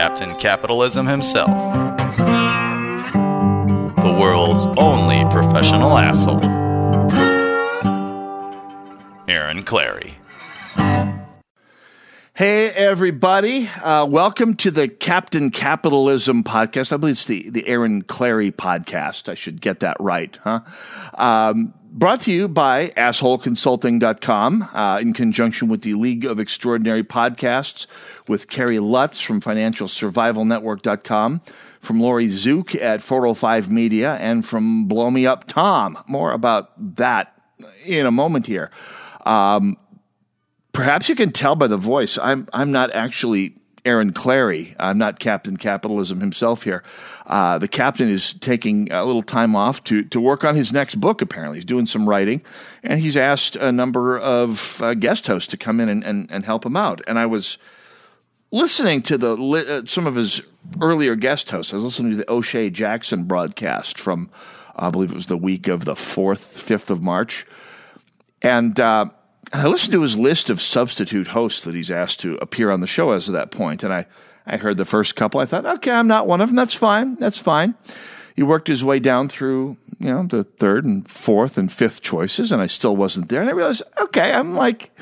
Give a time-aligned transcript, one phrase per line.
[0.00, 1.50] Captain Capitalism himself,
[3.96, 6.42] the world's only professional asshole,
[9.28, 10.14] Aaron Clarey.
[12.32, 13.68] Hey, everybody.
[13.82, 16.94] Uh, welcome to the Captain Capitalism podcast.
[16.94, 19.28] I believe it's the, the Aaron Clarey podcast.
[19.28, 20.60] I should get that right, huh?
[21.18, 27.86] Um, brought to you by assholeconsulting.com uh, in conjunction with the League of Extraordinary Podcasts
[28.28, 31.40] with Kerry Lutz from financialsurvivalnetwork.com,
[31.80, 35.98] from Lori Zook at 405 Media, and from Blow Me Up Tom.
[36.06, 37.34] More about that
[37.84, 38.70] in a moment here.
[39.26, 39.76] Um,
[40.72, 42.18] perhaps you can tell by the voice.
[42.18, 44.74] I'm I'm not actually Aaron Clarey.
[44.78, 46.82] I'm not Captain Capitalism himself here.
[47.26, 50.96] Uh, the captain is taking a little time off to to work on his next
[50.96, 51.22] book.
[51.22, 52.42] Apparently, he's doing some writing,
[52.82, 56.44] and he's asked a number of uh, guest hosts to come in and, and, and
[56.44, 57.00] help him out.
[57.06, 57.58] And I was
[58.50, 60.42] listening to the uh, some of his
[60.80, 61.72] earlier guest hosts.
[61.72, 64.30] I was listening to the O'Shea Jackson broadcast from
[64.76, 67.46] I believe it was the week of the fourth, fifth of March,
[68.42, 68.78] and.
[69.52, 72.80] And I listened to his list of substitute hosts that he's asked to appear on
[72.80, 74.06] the show as of that point, and I,
[74.46, 75.40] I heard the first couple.
[75.40, 76.56] I thought, okay, I'm not one of them.
[76.56, 77.16] That's fine.
[77.16, 77.74] That's fine.
[78.36, 82.52] He worked his way down through, you know, the third and fourth and fifth choices,
[82.52, 83.40] and I still wasn't there.
[83.40, 84.96] And I realized, okay, I'm like,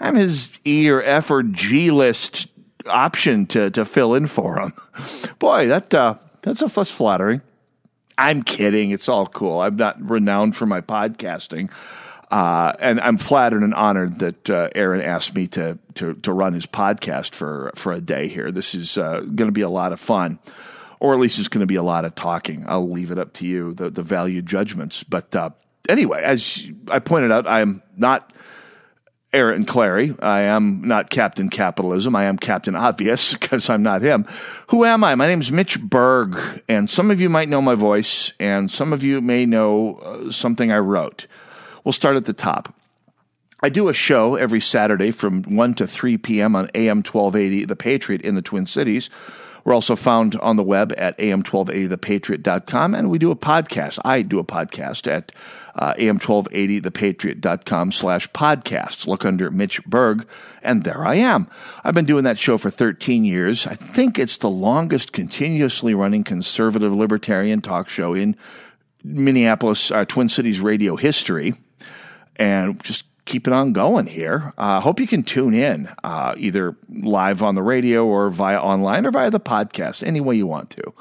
[0.00, 2.48] I'm his E or F or G list
[2.86, 4.72] option to to fill in for him.
[5.38, 7.42] Boy, that uh, that's a that's flattering.
[8.16, 8.90] I'm kidding.
[8.90, 9.60] It's all cool.
[9.60, 11.70] I'm not renowned for my podcasting.
[12.30, 16.52] Uh, and I'm flattered and honored that uh, Aaron asked me to, to to run
[16.52, 18.52] his podcast for for a day here.
[18.52, 20.38] This is uh, going to be a lot of fun,
[21.00, 22.64] or at least it's going to be a lot of talking.
[22.68, 25.02] I'll leave it up to you, the the value judgments.
[25.02, 25.50] But uh,
[25.88, 28.32] anyway, as I pointed out, I am not
[29.32, 30.16] Aaron Clarey.
[30.22, 32.14] I am not Captain Capitalism.
[32.14, 34.24] I am Captain Obvious because I'm not him.
[34.68, 35.16] Who am I?
[35.16, 38.92] My name is Mitch Berg, and some of you might know my voice, and some
[38.92, 41.26] of you may know uh, something I wrote.
[41.84, 42.74] We'll start at the top.
[43.62, 46.56] I do a show every Saturday from 1 to 3 p.m.
[46.56, 49.10] on AM 1280 The Patriot in the Twin Cities.
[49.64, 53.98] We're also found on the web at am1280thepatriot.com, and we do a podcast.
[54.04, 55.32] I do a podcast at
[55.74, 59.06] uh, am1280thepatriot.com slash podcasts.
[59.06, 60.26] Look under Mitch Berg,
[60.62, 61.46] and there I am.
[61.84, 63.66] I've been doing that show for 13 years.
[63.66, 68.36] I think it's the longest continuously running conservative libertarian talk show in
[69.04, 71.54] Minneapolis, uh, Twin Cities radio history
[72.40, 74.52] and just keep it on going here.
[74.58, 78.58] I uh, hope you can tune in uh, either live on the radio or via
[78.58, 80.94] online or via the podcast, any way you want to.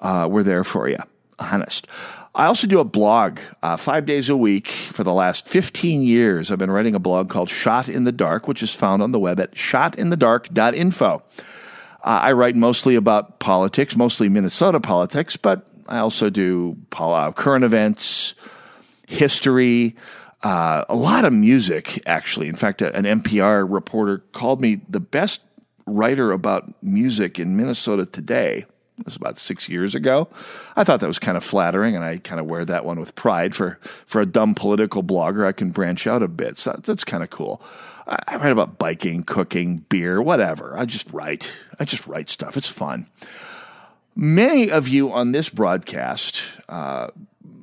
[0.00, 0.98] Uh, we're there for you,
[1.38, 1.86] honest.
[2.34, 6.50] I also do a blog uh, five days a week for the last 15 years.
[6.50, 9.18] I've been writing a blog called Shot in the Dark, which is found on the
[9.18, 11.14] web at shotinthedark.info.
[11.14, 11.20] Uh,
[12.02, 18.34] I write mostly about politics, mostly Minnesota politics, but I also do uh, current events,
[19.06, 19.96] history,
[20.42, 22.48] uh, a lot of music, actually.
[22.48, 25.42] In fact, an NPR reporter called me the best
[25.86, 28.64] writer about music in Minnesota today.
[28.98, 30.28] It was about six years ago.
[30.76, 33.14] I thought that was kind of flattering, and I kind of wear that one with
[33.14, 33.54] pride.
[33.54, 36.58] For for a dumb political blogger, I can branch out a bit.
[36.58, 37.62] So that's kind of cool.
[38.06, 40.76] I, I write about biking, cooking, beer, whatever.
[40.76, 41.52] I just write.
[41.78, 42.58] I just write stuff.
[42.58, 43.06] It's fun.
[44.14, 47.08] Many of you on this broadcast uh,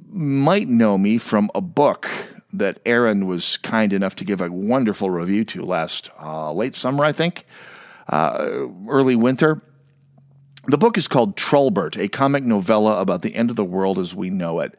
[0.10, 2.10] might know me from a book
[2.60, 7.04] that Aaron was kind enough to give a wonderful review to last uh, late summer,
[7.06, 7.46] I think,
[8.08, 9.62] uh, early winter.
[10.66, 14.14] The book is called Trulbert, a comic novella about the end of the world as
[14.14, 14.78] we know it.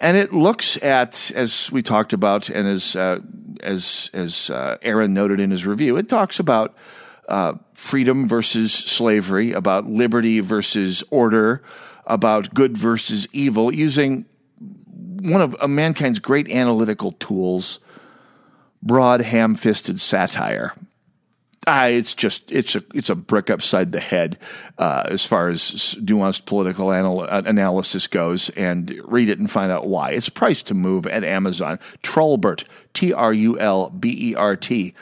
[0.00, 3.18] And it looks at, as we talked about, and as uh,
[3.62, 6.76] as as uh, Aaron noted in his review, it talks about
[7.28, 11.62] uh, freedom versus slavery, about liberty versus order,
[12.06, 14.26] about good versus evil, using
[15.20, 17.78] one of, mankind's great analytical tools,
[18.82, 20.74] broad, ham-fisted satire.
[21.66, 24.38] Ah, it's just it's a it's a brick upside the head
[24.78, 29.86] uh, as far as nuanced political anal- analysis goes, and read it and find out
[29.86, 30.12] why.
[30.12, 31.78] It's priced to move at Amazon.
[32.02, 32.64] Trulbert,
[32.94, 34.94] T R U L B E R T.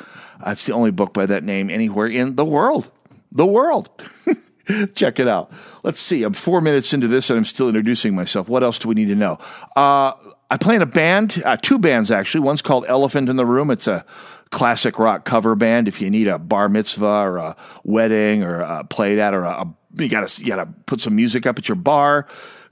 [0.45, 2.91] That's the only book by that name anywhere in the world.
[3.31, 3.89] the world.
[4.95, 5.53] Check it out.
[5.83, 6.23] Let's see.
[6.23, 8.49] I'm four minutes into this and I'm still introducing myself.
[8.49, 9.39] What else do we need to know?
[9.75, 10.13] Uh,
[10.51, 12.41] I play in a band, uh, two bands actually.
[12.41, 13.71] One's called Elephant in the Room.
[13.71, 14.05] It's a
[14.51, 15.89] classic rock cover band.
[15.89, 19.63] If you need a bar mitzvah or a wedding or a play that or a,
[19.63, 22.27] a you gotta you gotta put some music up at your bar.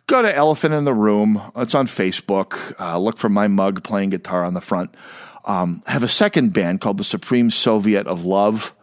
[0.07, 1.41] Go to Elephant in the Room.
[1.57, 2.79] It's on Facebook.
[2.79, 4.95] Uh, look for my mug playing guitar on the front.
[5.47, 8.75] Um, have a second band called the Supreme Soviet of Love.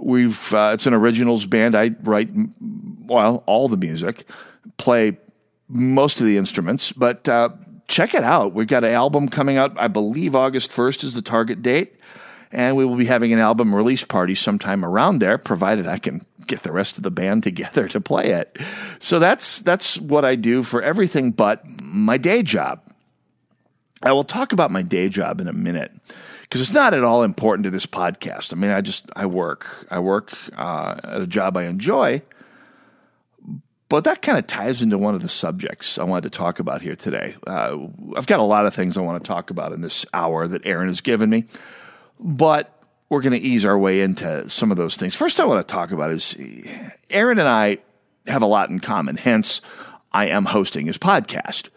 [0.00, 1.74] We've uh, it's an originals band.
[1.74, 2.30] I write
[2.60, 4.28] well all the music,
[4.76, 5.18] play
[5.68, 7.50] most of the instruments, but uh,
[7.88, 8.54] check it out.
[8.54, 9.72] We've got an album coming out.
[9.76, 11.96] I believe August first is the target date,
[12.52, 16.24] and we will be having an album release party sometime around there, provided I can
[16.46, 18.58] get the rest of the band together to play it.
[19.00, 22.82] So that's that's what I do for everything but my day job.
[24.00, 25.90] I will talk about my day job in a minute
[26.48, 28.52] because it's not at all important to this podcast.
[28.52, 32.22] I mean, I just I work, I work uh, at a job I enjoy,
[33.88, 36.80] but that kind of ties into one of the subjects I wanted to talk about
[36.80, 37.34] here today.
[37.46, 37.76] Uh,
[38.16, 40.66] I've got a lot of things I want to talk about in this hour that
[40.66, 41.44] Aaron has given me,
[42.18, 42.74] but
[43.08, 45.14] we're going to ease our way into some of those things.
[45.14, 46.36] First, I want to talk about is
[47.10, 47.78] Aaron and I
[48.26, 49.16] have a lot in common.
[49.16, 49.60] Hence,
[50.12, 51.68] I am hosting his podcast.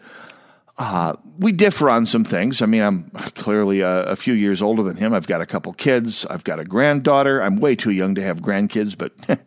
[0.84, 2.60] Uh, we differ on some things.
[2.60, 5.14] I mean, I'm clearly a, a, few years older than him.
[5.14, 6.26] I've got a couple kids.
[6.26, 7.40] I've got a granddaughter.
[7.40, 9.12] I'm way too young to have grandkids, but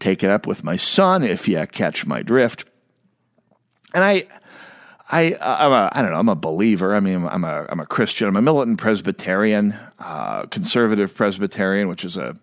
[0.00, 2.66] take it up with my son if you catch my drift.
[3.94, 4.26] And I,
[5.10, 6.94] I, I'm a, I don't know, I'm a believer.
[6.94, 8.28] I mean, I'm a, I'm a Christian.
[8.28, 12.36] I'm a militant Presbyterian, uh, conservative Presbyterian, which is a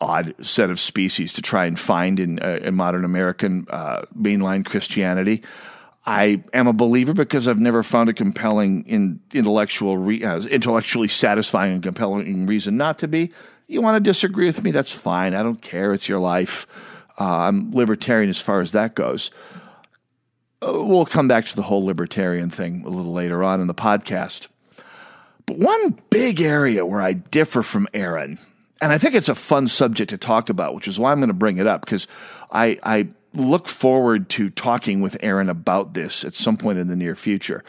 [0.00, 4.64] odd set of species to try and find in, uh, in modern American uh, mainline
[4.64, 5.42] Christianity.
[6.10, 11.06] I am a believer because I've never found a compelling, in, intellectual, re, uh, intellectually
[11.06, 13.30] satisfying and compelling reason not to be.
[13.68, 14.72] You want to disagree with me?
[14.72, 15.34] That's fine.
[15.34, 15.94] I don't care.
[15.94, 16.66] It's your life.
[17.20, 19.30] Uh, I'm libertarian as far as that goes.
[20.60, 23.74] Uh, we'll come back to the whole libertarian thing a little later on in the
[23.74, 24.48] podcast.
[25.46, 28.40] But one big area where I differ from Aaron,
[28.82, 31.28] and I think it's a fun subject to talk about, which is why I'm going
[31.28, 32.08] to bring it up because
[32.50, 36.96] I, I look forward to talking with Aaron about this at some point in the
[36.96, 37.64] near future.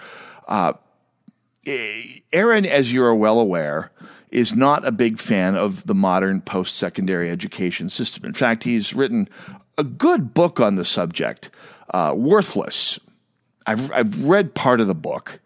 [0.48, 0.74] Uh,
[2.34, 3.92] Aaron, as you are well aware,
[4.32, 8.26] is not a big fan of the modern post secondary education system.
[8.26, 9.30] In fact, he's written
[9.78, 11.52] a good book on the subject,
[11.94, 13.00] uh, Worthless.
[13.68, 15.40] I've, I've read part of the book.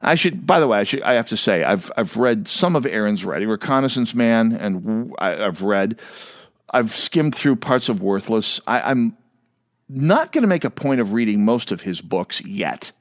[0.00, 2.74] I should, by the way, I, should, I have to say, I've, I've read some
[2.74, 6.00] of Aaron's writing, Reconnaissance Man, and I, have read,
[6.70, 8.60] I've skimmed through parts of Worthless.
[8.66, 9.16] I, I'm
[9.92, 12.92] not going to make a point of reading most of his books yet.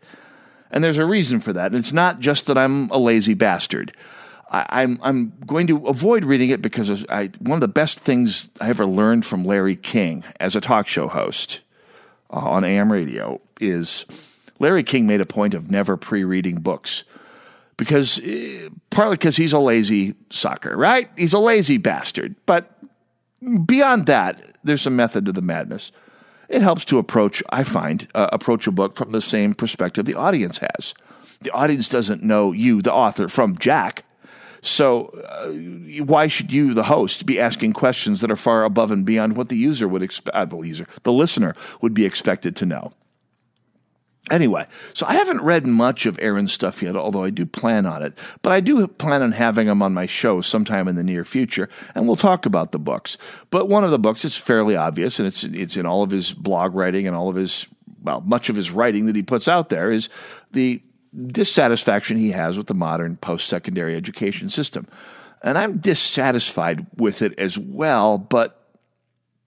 [0.72, 1.74] And there's a reason for that.
[1.74, 3.96] It's not just that I'm a lazy bastard.
[4.50, 8.00] I, am I'm, I'm going to avoid reading it because I, one of the best
[8.00, 11.62] things I ever learned from Larry King as a talk show host
[12.30, 14.06] uh, on AM radio is
[14.60, 17.06] Larry King made a point of never pre-reading books
[17.78, 21.10] because uh, partly because he's a lazy sucker, right?
[21.18, 22.36] He's a lazy bastard.
[22.46, 22.78] But
[23.66, 25.94] beyond that, there's some method to the madness
[26.52, 30.16] it helps to approach, I find, uh, approach a book from the same perspective the
[30.16, 30.94] audience has.
[31.42, 34.04] The audience doesn't know you, the author, from Jack.
[34.62, 35.50] So, uh,
[36.04, 39.50] why should you, the host, be asking questions that are far above and beyond what
[39.50, 42.92] the user would expect, uh, the user, the listener would be expected to know?
[44.30, 48.04] Anyway, so I haven't read much of Aaron's stuff yet, although I do plan on
[48.04, 48.14] it.
[48.44, 51.70] But I do plan on having him on my show sometime in the near future,
[51.96, 53.18] and we'll talk about the books.
[53.50, 56.34] But one of the books is fairly obvious, and it's it's in all of his
[56.34, 57.68] blog writing and all of his
[58.04, 60.08] well, much of his writing that he puts out there is
[60.52, 60.82] the
[61.28, 64.88] dissatisfaction he has with the modern post-secondary education system.
[65.44, 68.72] And I'm dissatisfied with it as well, but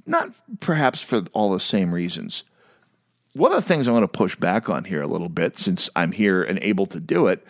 [0.04, 2.42] not perhaps for all the same reasons
[3.34, 5.90] one of the things I want to push back on here a little bit, since
[5.94, 7.46] I'm here and able to do it,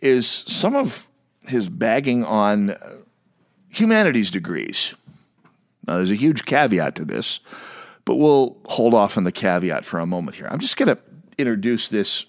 [0.00, 1.08] is some of
[1.46, 2.96] his bagging on uh,
[3.68, 4.94] humanities degrees.
[5.86, 7.40] Now, there's a huge caveat to this,
[8.04, 10.48] but we'll hold off on the caveat for a moment here.
[10.50, 10.98] I'm just going to
[11.36, 12.26] introduce this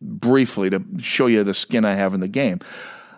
[0.00, 2.60] briefly to show you the skin I have in the game.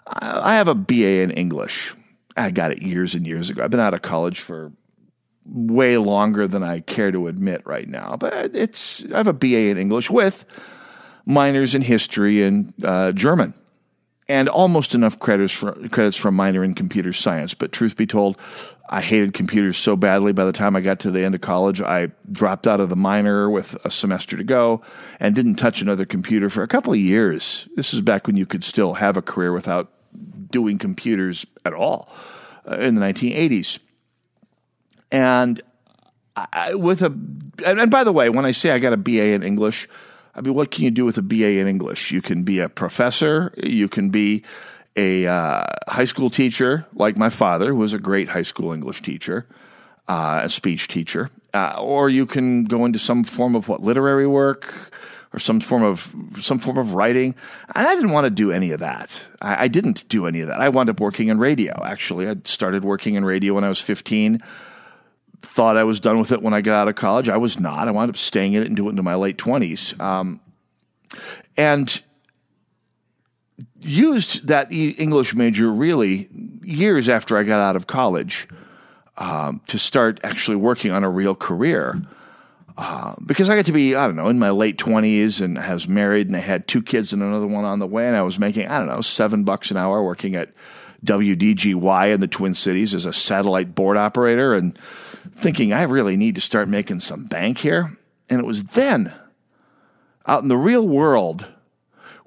[0.07, 1.95] I have a BA in English.
[2.37, 3.65] I got it years and years ago.
[3.65, 4.73] I've been out of college for
[5.47, 8.17] way longer than I care to admit right now.
[8.19, 10.45] But it's I have a BA in English with
[11.27, 13.55] minors in history and uh, German,
[14.29, 17.55] and almost enough credits for, credits from minor in computer science.
[17.55, 18.39] But truth be told,
[18.89, 20.33] I hated computers so badly.
[20.33, 22.97] By the time I got to the end of college, I dropped out of the
[22.97, 24.83] minor with a semester to go
[25.21, 27.69] and didn't touch another computer for a couple of years.
[27.77, 29.91] This is back when you could still have a career without
[30.51, 32.09] doing computers at all
[32.71, 33.79] uh, in the 1980s.
[35.11, 35.61] And
[36.37, 39.33] I, with a, and, and by the way, when I say I got a BA
[39.33, 39.89] in English,
[40.35, 42.11] I mean, what can you do with a BA in English?
[42.11, 44.43] You can be a professor, you can be
[44.97, 49.03] a uh, high school teacher, like my father, who was a great high school English
[49.03, 49.47] teacher,
[50.09, 54.27] uh, a speech teacher, uh, or you can go into some form of what literary
[54.27, 54.93] work
[55.33, 57.35] or some form of some form of writing.
[57.75, 59.27] And I didn't want to do any of that.
[59.41, 60.61] I, I didn't do any of that.
[60.61, 61.81] I wound up working in radio.
[61.85, 64.41] Actually, I started working in radio when I was fifteen.
[65.45, 67.29] Thought I was done with it when I got out of college.
[67.29, 67.87] I was not.
[67.87, 69.99] I wound up staying in it and doing it into my late twenties.
[70.01, 70.41] Um,
[71.57, 72.03] and
[73.81, 76.29] used that English major really
[76.63, 78.49] years after I got out of college
[79.17, 82.01] um, to start actually working on a real career.
[82.77, 85.73] Uh, because I got to be, I don't know, in my late 20s and I
[85.73, 88.09] was married and I had two kids and another one on the way.
[88.09, 90.53] And I was making, I don't know, seven bucks an hour working at
[91.05, 94.77] WDGY in the Twin Cities as a satellite board operator and
[95.33, 97.97] thinking I really need to start making some bank here.
[98.29, 99.15] And it was then
[100.27, 101.47] out in the real world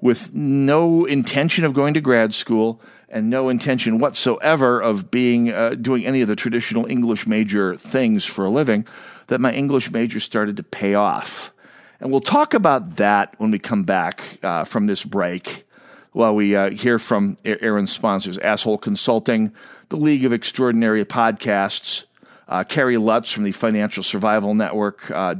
[0.00, 5.70] with no intention of going to grad school and no intention whatsoever of being uh,
[5.70, 8.86] doing any of the traditional English major things for a living,
[9.28, 11.52] that my English major started to pay off.
[12.00, 15.64] And we'll talk about that when we come back uh, from this break.
[16.12, 19.52] While we uh, hear from Aaron's sponsors, Asshole Consulting,
[19.88, 22.04] the League of Extraordinary Podcasts,
[22.48, 25.34] uh, Kerry Lutz from the Financial Survival uh,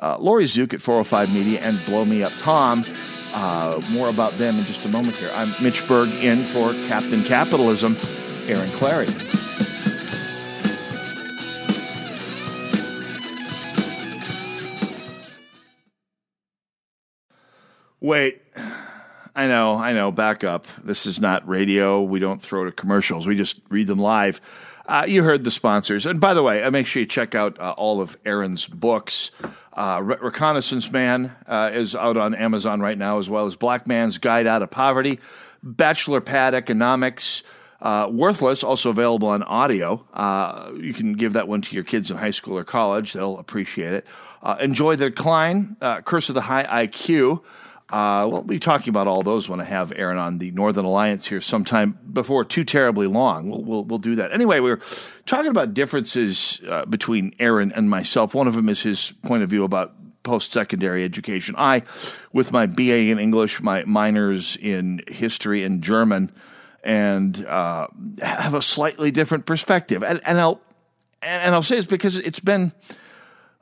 [0.00, 2.84] uh, Lori Zook at 405 Media, and Blow Me Up Tom.
[3.32, 5.30] Uh, more about them in just a moment here.
[5.34, 7.96] I'm Mitch Berg in for Captain Capitalism,
[8.46, 9.08] Aaron Clarey.
[18.00, 18.42] Wait,
[19.34, 20.66] I know, I know, back up.
[20.84, 22.02] This is not radio.
[22.02, 24.40] We don't throw to commercials, we just read them live.
[24.86, 26.04] Uh, you heard the sponsors.
[26.04, 29.30] And by the way, uh, make sure you check out uh, all of Aaron's books.
[29.72, 33.86] Uh, Re- Reconnaissance Man uh, is out on Amazon right now, as well as Black
[33.86, 35.20] Man's Guide Out of Poverty,
[35.62, 37.42] Bachelor Pad Economics,
[37.82, 40.04] Worthless, also available on audio.
[40.78, 43.94] You can give that one to your kids in high school or college, they'll appreciate
[43.94, 44.06] it.
[44.60, 47.42] Enjoy the Decline, Curse of the High IQ.
[47.90, 51.26] Uh, we'll be talking about all those when I have Aaron on the Northern Alliance
[51.26, 53.50] here sometime before too terribly long.
[53.50, 54.32] We'll we'll, we'll do that.
[54.32, 54.80] Anyway, we are
[55.26, 58.34] talking about differences uh, between Aaron and myself.
[58.34, 61.54] One of them is his point of view about post secondary education.
[61.58, 61.82] I,
[62.32, 66.32] with my BA in English, my minors in history and German,
[66.82, 67.88] and uh,
[68.22, 70.02] have a slightly different perspective.
[70.02, 70.60] And, and I'll
[71.22, 72.72] and I'll say this because it's been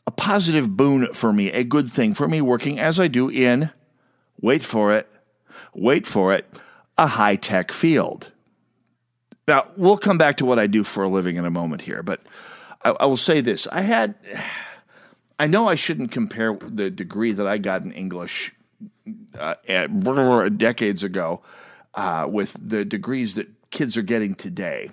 [0.06, 3.70] a positive boon for me, a good thing for me working as I do in
[4.42, 5.08] wait for it,
[5.72, 6.44] wait for it,
[6.98, 8.30] a high tech field.
[9.48, 12.02] Now, we'll come back to what I do for a living in a moment here,
[12.02, 12.20] but
[12.84, 13.66] I, I will say this.
[13.72, 14.14] I had,
[15.38, 18.52] I know I shouldn't compare the degree that I got in English
[19.38, 21.42] uh, at, decades ago
[21.94, 24.90] uh, with the degrees that kids are getting today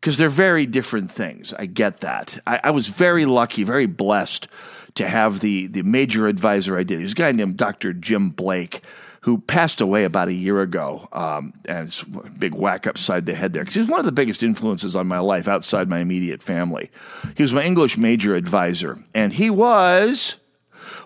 [0.00, 1.54] because they're very different things.
[1.54, 2.38] I get that.
[2.46, 4.48] I, I, was very lucky, very blessed
[4.96, 6.98] to have the the major advisor I did.
[6.98, 7.92] He was a guy named Dr.
[7.92, 8.82] Jim Blake,
[9.20, 11.08] who passed away about a year ago.
[11.12, 14.12] Um, and it's a big whack upside the head there because he's one of the
[14.12, 16.90] biggest influences on my life outside my immediate family.
[17.36, 20.36] He was my English major advisor, and he was,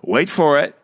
[0.02, 0.76] wait for it,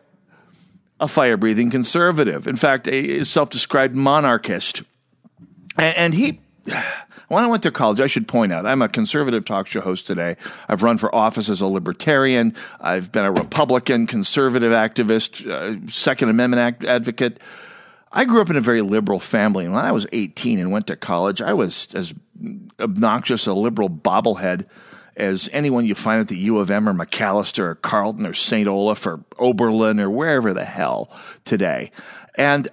[0.99, 2.47] a fire breathing conservative.
[2.47, 4.83] In fact, a self described monarchist.
[5.77, 6.41] And, and he
[7.27, 10.07] when I went to college, I should point out, I'm a conservative talk show host
[10.07, 10.37] today.
[10.67, 12.55] I've run for office as a libertarian.
[12.79, 17.39] I've been a Republican, conservative activist, uh, Second Amendment act- advocate.
[18.11, 19.65] I grew up in a very liberal family.
[19.65, 22.13] And when I was 18 and went to college, I was as
[22.79, 24.65] obnoxious a liberal bobblehead
[25.17, 28.67] as anyone you find at the U of M or Macalester or Carleton or St.
[28.67, 31.11] Olaf or Oberlin or wherever the hell
[31.43, 31.91] today.
[32.35, 32.69] And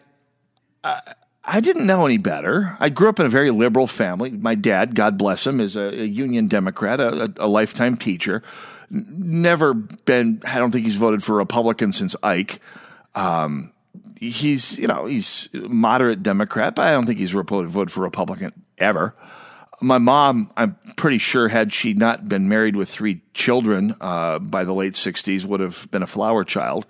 [0.85, 1.01] uh,
[1.47, 2.77] I didn't know any better.
[2.81, 4.31] I grew up in a very liberal family.
[4.31, 8.43] My dad, God bless him, is a, a Union Democrat, a, a, lifetime teacher.
[8.91, 12.61] Never been, I don't think he's voted for Republican since Ike.
[13.15, 13.73] Um,
[14.19, 19.15] he's, you know, he's moderate Democrat, but I don't think he's voted for Republican ever.
[19.83, 24.65] My mom, I'm pretty sure, had she not been married with three children uh, by
[24.65, 26.87] the late 60s, would have been a flower child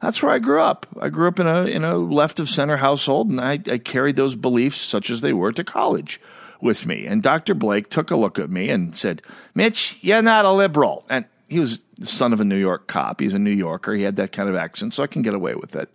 [0.00, 0.86] that's where I grew up.
[1.00, 4.16] I grew up in a in a left of center household, and I, I carried
[4.16, 6.20] those beliefs, such as they were, to college
[6.60, 7.06] with me.
[7.06, 7.54] And Dr.
[7.54, 9.22] Blake took a look at me and said,
[9.54, 13.20] "Mitch, you're not a liberal." And he was the son of a New York cop.
[13.20, 13.92] He's a New Yorker.
[13.94, 15.90] He had that kind of accent, so I can get away with it.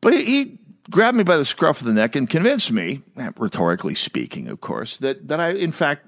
[0.00, 0.58] But he,
[0.90, 3.00] grabbed me by the scruff of the neck and convinced me,
[3.36, 6.04] rhetorically speaking, of course, that that I in fact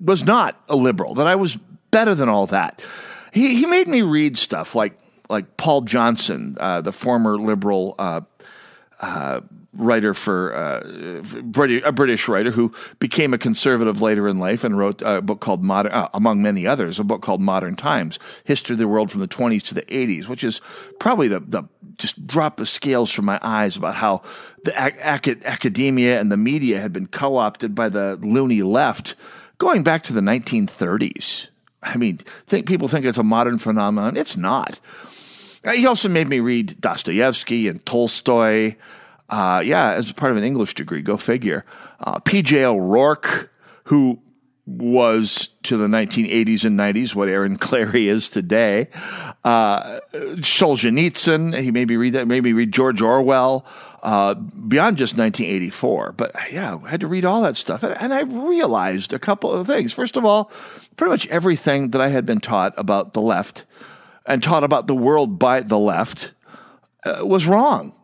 [0.00, 1.56] was not a liberal, that I was
[1.90, 2.82] better than all that.
[3.32, 4.98] He, he made me read stuff like,
[5.28, 8.20] like Paul Johnson, uh, the former liberal uh,
[9.00, 9.40] uh,
[9.74, 14.78] writer for uh, British, a British writer who became a conservative later in life and
[14.78, 18.74] wrote a book called Modern, uh, among many others, a book called Modern Times: History
[18.74, 20.60] of the World from the 20s to the 80s, which is
[20.98, 21.64] probably the the
[21.98, 24.22] just dropped the scales from my eyes about how
[24.64, 29.14] the ac- academia and the media had been co-opted by the loony left
[29.56, 31.48] going back to the 1930s.
[31.86, 34.16] I mean, think people think it's a modern phenomenon.
[34.16, 34.80] It's not.
[35.64, 38.76] Uh, he also made me read Dostoevsky and Tolstoy.
[39.28, 41.64] Uh, yeah, as part of an English degree, go figure.
[42.00, 42.64] Uh, P.J.
[42.64, 43.50] O'Rourke,
[43.84, 44.20] who
[44.66, 48.88] was to the 1980s and 90s what Aaron Clarey is today.
[49.44, 53.64] Uh, Solzhenitsyn, he made me read that, maybe read George Orwell,
[54.02, 56.12] uh, beyond just 1984.
[56.12, 57.84] But yeah, I had to read all that stuff.
[57.84, 59.92] And, and I realized a couple of things.
[59.92, 60.50] First of all,
[60.96, 63.64] pretty much everything that I had been taught about the left
[64.26, 66.32] and taught about the world by the left
[67.04, 67.94] uh, was wrong.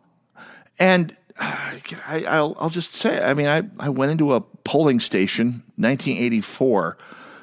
[0.79, 6.97] And I, will just say, I mean, I, I went into a polling station 1984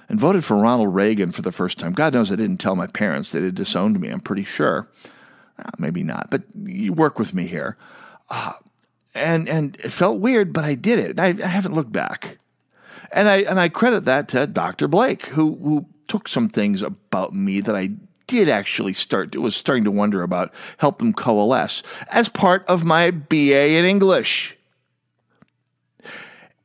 [0.08, 1.92] and voted for Ronald Reagan for the first time.
[1.92, 4.08] God knows I didn't tell my parents that had disowned me.
[4.08, 4.88] I'm pretty sure.
[5.58, 7.76] Uh, maybe not, but you work with me here.
[8.28, 8.52] Uh,
[9.14, 11.18] and and it felt weird, but I did it.
[11.18, 12.38] I, I haven't looked back.
[13.12, 14.88] And I and I credit that to Dr.
[14.88, 17.90] Blake, who who took some things about me that I
[18.30, 23.10] did actually start was starting to wonder about, help them coalesce as part of my
[23.10, 24.56] BA in English.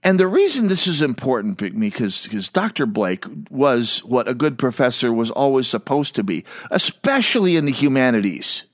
[0.04, 2.86] And the reason this is important because because Dr.
[2.86, 8.66] Blake was what a good professor was always supposed to be, especially in the humanities,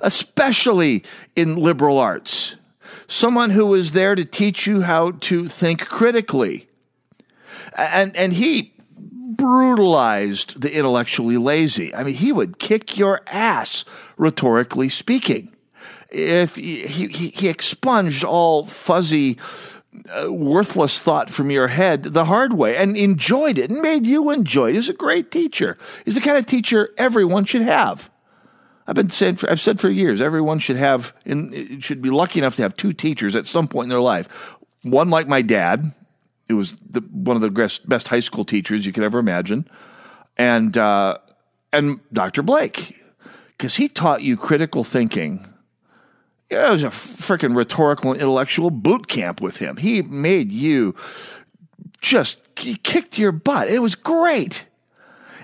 [0.00, 1.04] especially
[1.36, 2.56] in liberal arts.
[3.06, 6.66] Someone who was there to teach you how to think critically.
[7.76, 8.73] And and he
[9.44, 11.94] brutalized the intellectually lazy.
[11.94, 13.84] I mean, he would kick your ass,
[14.16, 15.54] rhetorically speaking.
[16.08, 19.36] If he, he, he expunged all fuzzy,
[20.08, 24.30] uh, worthless thought from your head the hard way and enjoyed it and made you
[24.30, 24.76] enjoy it.
[24.76, 25.76] He's a great teacher.
[26.06, 28.10] He's the kind of teacher everyone should have.
[28.86, 32.38] I've been saying for, I've said for years everyone should have in, should be lucky
[32.38, 34.56] enough to have two teachers at some point in their life.
[34.82, 35.92] One like my dad,
[36.48, 39.68] it was the, one of the best, high school teachers you could ever imagine,
[40.36, 41.18] and uh,
[41.72, 42.42] and Dr.
[42.42, 43.02] Blake,
[43.56, 45.46] because he taught you critical thinking.
[46.50, 49.76] Yeah, it was a freaking rhetorical and intellectual boot camp with him.
[49.76, 50.94] He made you
[52.00, 53.68] just he kicked your butt.
[53.68, 54.68] It was great.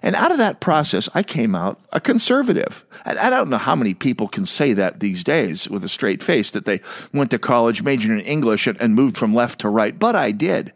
[0.02, 2.86] And out of that process, I came out a conservative.
[3.04, 6.22] And I don't know how many people can say that these days with a straight
[6.22, 6.80] face that they
[7.12, 10.72] went to college, majored in English, and moved from left to right, but I did.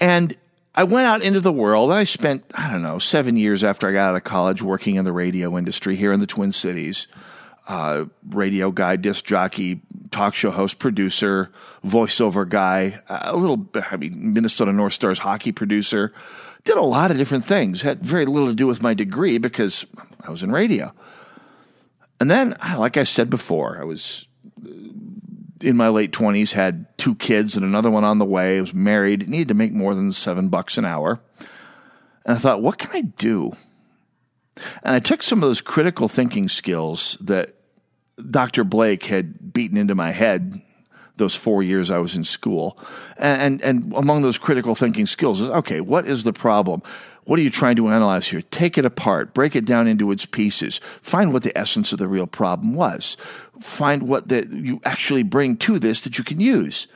[0.00, 0.36] And
[0.74, 3.88] I went out into the world and I spent, I don't know, seven years after
[3.88, 7.08] I got out of college working in the radio industry here in the Twin Cities.
[7.66, 11.50] Uh, radio guy, disc jockey, talk show host, producer,
[11.84, 16.14] voiceover guy, a little, I mean, Minnesota North Stars hockey producer.
[16.64, 17.82] Did a lot of different things.
[17.82, 19.84] Had very little to do with my degree because
[20.22, 20.94] I was in radio.
[22.20, 24.27] And then, like I said before, I was
[25.62, 28.74] in my late 20s, had two kids and another one on the way, I was
[28.74, 31.20] married, needed to make more than seven bucks an hour.
[32.24, 33.52] And I thought, what can I do?
[34.82, 37.54] And I took some of those critical thinking skills that
[38.30, 38.64] Dr.
[38.64, 40.60] Blake had beaten into my head
[41.18, 42.78] those four years I was in school.
[43.16, 46.82] And, and, among those critical thinking skills is okay, what is the problem?
[47.24, 48.40] What are you trying to analyze here?
[48.40, 52.08] Take it apart, break it down into its pieces, find what the essence of the
[52.08, 53.18] real problem was,
[53.60, 56.86] find what that you actually bring to this that you can use.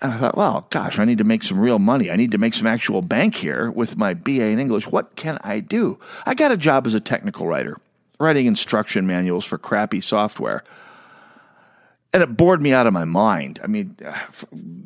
[0.00, 2.08] And I thought, well, gosh, I need to make some real money.
[2.08, 4.86] I need to make some actual bank here with my BA in English.
[4.86, 5.98] What can I do?
[6.24, 7.80] I got a job as a technical writer,
[8.20, 10.62] writing instruction manuals for crappy software
[12.12, 13.60] and it bored me out of my mind.
[13.62, 13.96] I mean,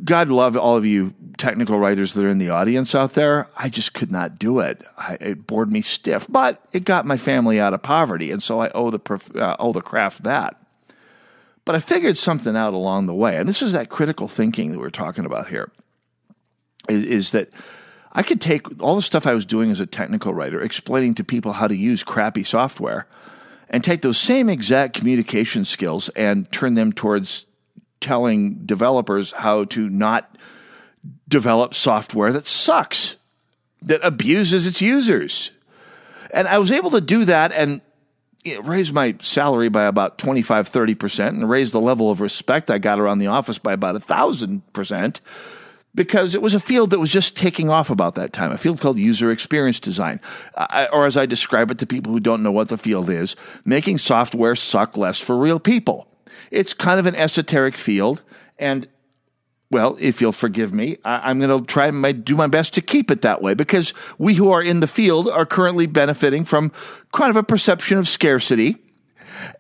[0.05, 3.49] God love all of you technical writers that are in the audience out there.
[3.57, 4.83] I just could not do it.
[4.99, 8.61] I, it bored me stiff, but it got my family out of poverty, and so
[8.61, 9.01] I owe the
[9.37, 10.57] uh, owe the craft that.
[11.65, 14.81] But I figured something out along the way, and this is that critical thinking that
[14.81, 15.71] we're talking about here.
[16.89, 17.51] Is, is that
[18.13, 21.25] I could take all the stuff I was doing as a technical writer, explaining to
[21.25, 23.07] people how to use crappy software
[23.73, 27.47] and take those same exact communication skills and turn them towards
[28.01, 30.37] telling developers how to not
[31.27, 33.17] develop software that sucks,
[33.81, 35.51] that abuses its users.
[36.33, 37.81] And I was able to do that and
[38.63, 43.01] raise my salary by about 25, 30%, and raise the level of respect I got
[43.01, 45.21] around the office by about a thousand percent
[45.95, 48.81] because it was a field that was just taking off about that time, a field
[48.81, 50.21] called user experience design.
[50.55, 53.37] Uh, or as I describe it to people who don't know what the field is,
[53.65, 56.09] making software suck less for real people.
[56.51, 58.23] It's kind of an esoteric field.
[58.59, 58.89] And
[59.71, 62.83] well, if you'll forgive me, I, am going to try and do my best to
[62.83, 66.73] keep it that way because we who are in the field are currently benefiting from
[67.13, 68.77] kind of a perception of scarcity,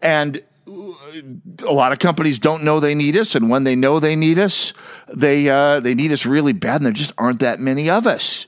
[0.03, 4.17] and a lot of companies don't know they need us, and when they know they
[4.17, 4.73] need us,
[5.13, 8.47] they uh, they need us really bad, and there just aren't that many of us.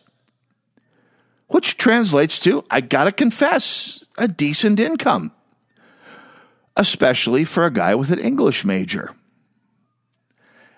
[1.49, 5.33] Which translates to, I gotta confess, a decent income,
[6.77, 9.11] especially for a guy with an English major.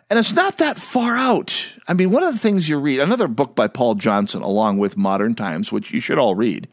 [0.08, 1.74] And it's not that far out.
[1.88, 4.96] I mean, one of the things you read, another book by Paul Johnson, along with
[4.96, 6.68] Modern Times, which you should all read,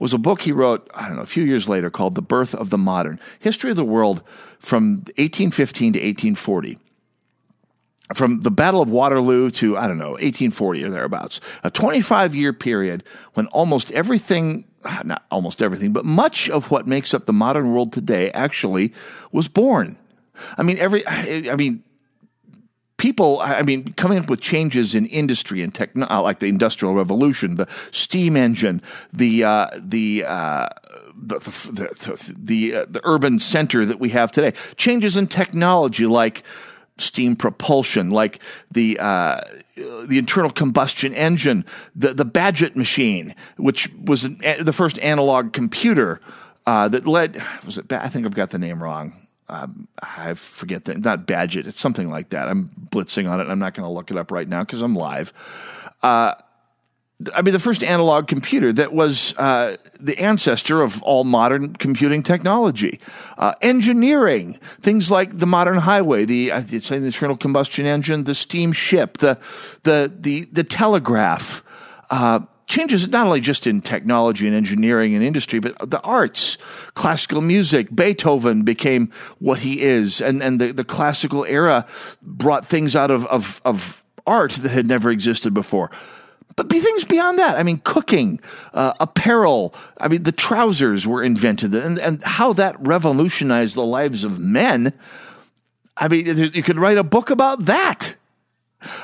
[0.00, 2.56] was a book he wrote, I don't know, a few years later called The Birth
[2.56, 4.22] of the Modern History of the World
[4.58, 6.78] from 1815 to 1840
[8.14, 12.52] from the Battle of Waterloo to, I don't know, 1840 or thereabouts, a 25 year
[12.52, 17.32] period when almost everything, ah, not almost everything, but much of what makes up the
[17.32, 18.92] modern world today actually
[19.30, 19.96] was born.
[20.58, 21.84] I mean, every, I mean,
[23.02, 26.94] people, I mean, coming up with changes in industry and technology, uh, like the Industrial
[26.94, 28.80] Revolution, the steam engine,
[29.12, 30.68] the uh, the, uh,
[31.20, 36.44] the the the, uh, the urban center that we have today, changes in technology like
[36.96, 38.38] steam propulsion, like
[38.70, 39.40] the uh,
[40.06, 41.64] the internal combustion engine,
[41.96, 46.20] the the Badget machine, which was an, the first analog computer
[46.66, 47.42] uh, that led.
[47.66, 47.92] Was it?
[47.92, 49.21] I think I've got the name wrong
[49.52, 52.48] um, I forget that, not Badget, it's something like that.
[52.48, 53.48] I'm blitzing on it.
[53.48, 55.32] I'm not going to look it up right now because I'm live.
[56.02, 56.34] Uh,
[57.34, 62.22] I mean, the first analog computer that was uh, the ancestor of all modern computing
[62.22, 62.98] technology,
[63.36, 69.18] uh, engineering, things like the modern highway, the uh, the internal combustion engine, the steamship,
[69.18, 69.38] the
[69.82, 71.62] the the the telegraph,
[72.10, 72.40] uh,
[72.72, 76.56] changes not only just in technology and engineering and industry, but the arts,
[76.94, 77.94] classical music.
[77.94, 81.86] Beethoven became what he is, and, and the, the classical era
[82.22, 85.90] brought things out of, of, of art that had never existed before.
[86.56, 87.56] But be things beyond that.
[87.56, 88.40] I mean, cooking,
[88.74, 89.74] uh, apparel.
[89.98, 94.92] I mean, the trousers were invented, and, and how that revolutionized the lives of men.
[95.96, 98.16] I mean, you could write a book about that.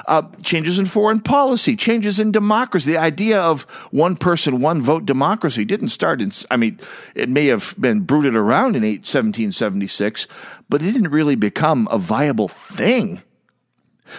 [0.07, 2.93] Uh, changes in foreign policy, changes in democracy.
[2.93, 6.81] The idea of one person, one vote democracy didn't start in, I mean,
[7.14, 10.27] it may have been brooded around in 1776,
[10.69, 13.23] but it didn't really become a viable thing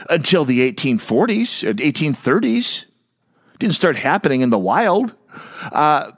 [0.10, 2.84] until the 1840s, 1830s.
[2.84, 5.16] It didn't start happening in the wild.
[5.72, 6.12] Uh,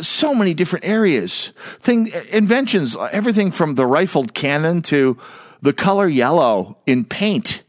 [0.00, 1.48] so many different areas,
[1.80, 5.18] thing inventions, everything from the rifled cannon to
[5.62, 7.63] the color yellow in paint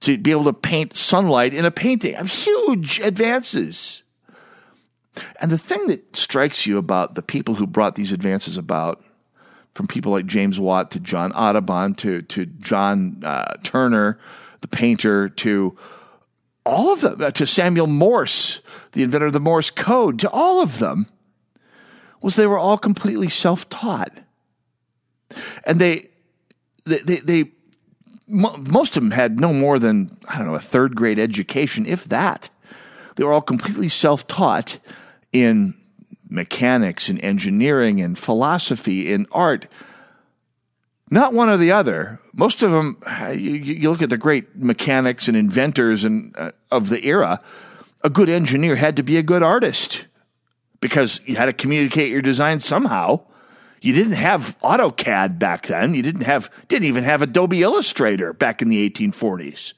[0.00, 2.14] to be able to paint sunlight in a painting.
[2.16, 4.02] I huge advances.
[5.40, 9.02] And the thing that strikes you about the people who brought these advances about,
[9.74, 14.18] from people like James Watt to John Audubon to, to John uh, Turner,
[14.60, 15.76] the painter, to
[16.64, 18.60] all of them, uh, to Samuel Morse,
[18.92, 21.06] the inventor of the Morse code, to all of them,
[22.20, 24.16] was they were all completely self taught.
[25.64, 26.08] And they,
[26.84, 27.52] they, they, they
[28.28, 32.04] most of them had no more than, I don't know, a third grade education, if
[32.04, 32.50] that.
[33.16, 34.78] They were all completely self taught
[35.32, 35.74] in
[36.28, 39.66] mechanics and engineering and philosophy and art.
[41.10, 42.20] Not one or the other.
[42.34, 46.90] Most of them, you, you look at the great mechanics and inventors and, uh, of
[46.90, 47.40] the era,
[48.04, 50.06] a good engineer had to be a good artist
[50.80, 53.20] because you had to communicate your design somehow.
[53.80, 55.94] You didn't have AutoCAD back then.
[55.94, 59.74] You didn't have didn't even have Adobe Illustrator back in the 1840s.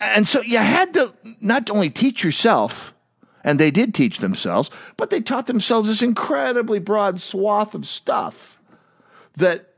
[0.00, 2.94] And so you had to not only teach yourself,
[3.44, 8.58] and they did teach themselves, but they taught themselves this incredibly broad swath of stuff
[9.36, 9.74] that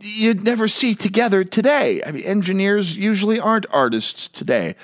[0.00, 2.02] you'd never see together today.
[2.04, 4.74] I mean, engineers usually aren't artists today,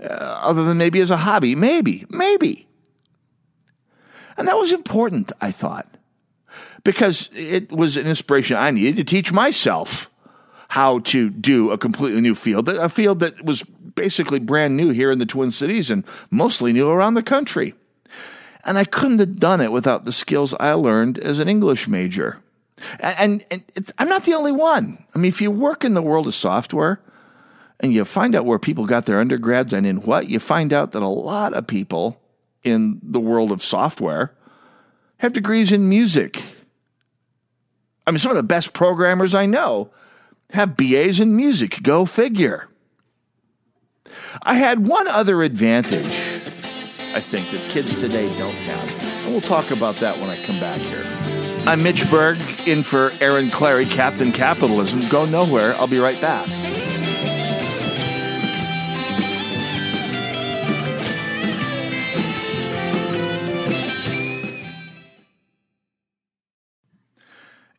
[0.00, 0.06] uh,
[0.42, 1.54] other than maybe as a hobby.
[1.54, 2.68] Maybe, maybe.
[4.36, 5.97] And that was important, I thought
[6.88, 10.10] because it was an inspiration I needed to teach myself
[10.68, 15.10] how to do a completely new field, a field that was basically brand new here
[15.10, 17.74] in the Twin Cities and mostly new around the country.
[18.64, 22.38] And I couldn't have done it without the skills I learned as an English major.
[23.00, 25.04] And, and, and I'm not the only one.
[25.14, 27.02] I mean, if you work in the world of software
[27.80, 30.92] and you find out where people got their undergrads and in what, you find out
[30.92, 32.18] that a lot of people
[32.64, 34.32] in the world of software
[35.18, 36.42] have degrees in music
[38.08, 39.90] I mean, some of the best programmers I know
[40.54, 41.82] have BAs in music.
[41.82, 42.66] Go figure.
[44.40, 46.06] I had one other advantage,
[47.14, 49.24] I think, that kids today don't have.
[49.26, 51.04] And we'll talk about that when I come back here.
[51.66, 55.06] I'm Mitch Berg, in for Aaron Clarey, Captain Capitalism.
[55.10, 55.74] Go nowhere.
[55.74, 56.48] I'll be right back.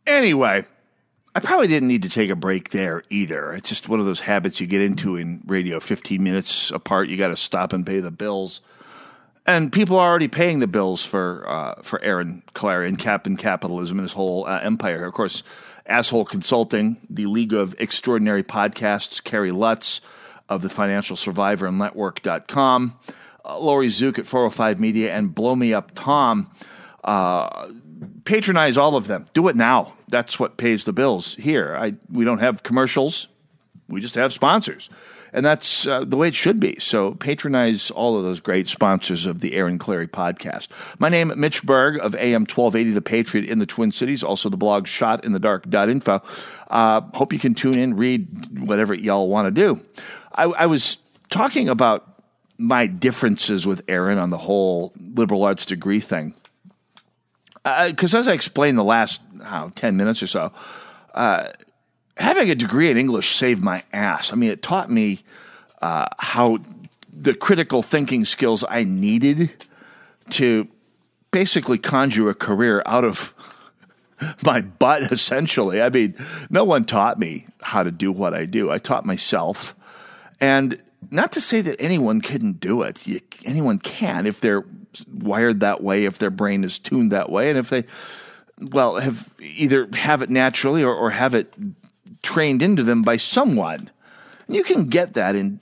[0.09, 0.65] Anyway,
[1.35, 3.53] I probably didn't need to take a break there either.
[3.53, 7.09] It's just one of those habits you get into in radio 15 minutes apart.
[7.09, 8.61] You got to stop and pay the bills.
[9.45, 13.99] And people are already paying the bills for uh, for Aaron Clarey and Captain Capitalism
[13.99, 15.05] and his whole uh, empire.
[15.05, 15.43] Of course,
[15.85, 20.01] Asshole Consulting, the League of Extraordinary Podcasts, Kerry Lutz
[20.49, 22.97] of the Financial Survivor and Network.com,
[23.45, 26.49] uh, Lori Zook at 405 Media, and Blow Me Up Tom.
[27.03, 27.71] Uh,
[28.25, 29.25] patronize all of them.
[29.33, 29.93] Do it now.
[30.07, 31.75] That's what pays the bills here.
[31.79, 33.27] I, we don't have commercials.
[33.87, 34.89] We just have sponsors.
[35.31, 36.79] And that's uh, the way it should be.
[36.79, 40.69] So patronize all of those great sponsors of the Aaron Clarey podcast.
[40.97, 44.57] My name, Mitch Berg of AM 1280, The Patriot in the Twin Cities, also the
[44.57, 46.21] blog Shot in the shotinthedark.info.
[46.69, 48.27] Uh, hope you can tune in, read
[48.59, 49.85] whatever y'all want to do.
[50.33, 50.97] I, I was
[51.29, 52.23] talking about
[52.57, 56.33] my differences with Aaron on the whole liberal arts degree thing
[57.89, 59.21] because as I explained the last
[59.75, 60.51] 10 minutes or so,
[61.13, 61.49] uh,
[62.17, 64.31] having a degree in English saved my ass.
[64.33, 65.23] I mean, it taught me
[65.81, 66.59] uh, how
[67.11, 69.51] the critical thinking skills I needed
[70.31, 70.67] to
[71.31, 73.33] basically conjure a career out of
[74.43, 75.81] my butt, essentially.
[75.81, 76.15] I mean,
[76.49, 78.71] no one taught me how to do what I do.
[78.71, 79.75] I taught myself.
[80.41, 83.07] And not to say that anyone couldn't do it.
[83.07, 84.63] You, anyone can if they're
[85.11, 87.85] wired that way, if their brain is tuned that way, and if they,
[88.59, 91.53] well, have either have it naturally or, or have it
[92.21, 93.89] trained into them by someone.
[94.47, 95.59] And you can get that in,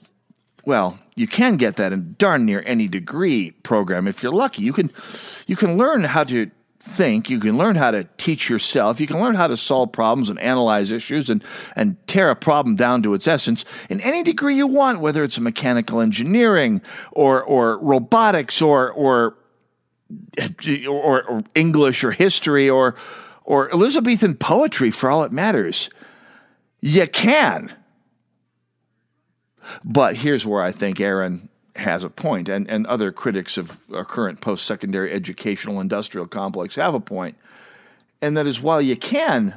[0.64, 4.62] well, you can get that in darn near any degree program if you're lucky.
[4.62, 4.90] You can,
[5.46, 9.20] you can learn how to think, you can learn how to teach yourself, you can
[9.20, 13.14] learn how to solve problems and analyze issues and, and tear a problem down to
[13.14, 16.80] its essence in any degree you want, whether it's mechanical engineering
[17.12, 19.36] or, or robotics or, or,
[20.88, 22.94] or, or English or history or,
[23.44, 25.90] or Elizabethan poetry for all it matters.
[26.80, 27.72] You can.
[29.84, 34.04] But here's where I think Aaron has a point, and, and other critics of our
[34.04, 37.36] current post secondary educational industrial complex have a point,
[38.20, 39.54] and that is while you can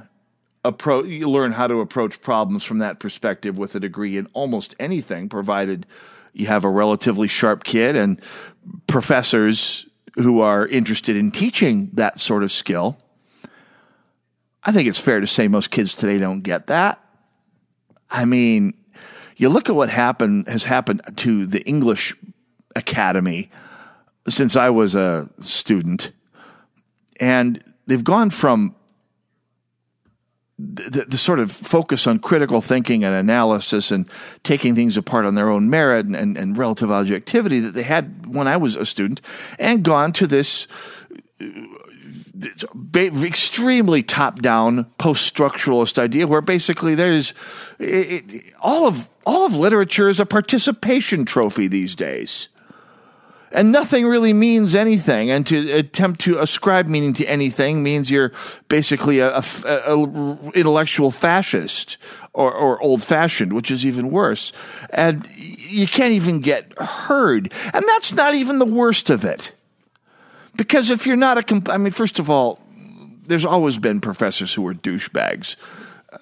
[0.64, 4.76] approach, you learn how to approach problems from that perspective with a degree in almost
[4.80, 5.86] anything, provided
[6.34, 8.22] you have a relatively sharp kid and
[8.88, 12.98] professors who are interested in teaching that sort of skill.
[14.64, 17.04] I think it's fair to say most kids today don't get that.
[18.10, 18.74] I mean,
[19.38, 22.16] you look at what happened has happened to the English
[22.76, 23.50] Academy
[24.28, 26.12] since I was a student,
[27.20, 28.76] and they've gone from
[30.60, 34.08] the, the, sort of focus on critical thinking and analysis and
[34.44, 38.28] taking things apart on their own merit and, and, and relative objectivity that they had
[38.28, 39.22] when I was a student,
[39.58, 40.68] and gone to this
[42.96, 47.34] extremely top down post structuralist idea where basically there's
[47.80, 52.50] it, it, all of all of literature is a participation trophy these days.
[53.54, 55.30] And nothing really means anything.
[55.30, 58.32] And to attempt to ascribe meaning to anything means you're
[58.70, 60.00] basically a, a, a
[60.54, 61.98] intellectual fascist
[62.34, 64.54] or, or old fashioned which is even worse.
[64.92, 67.52] And you can't even get heard.
[67.74, 69.54] And that's not even the worst of it
[70.56, 72.60] because if you're not a, I mean, first of all,
[73.26, 75.56] there's always been professors who are douchebags.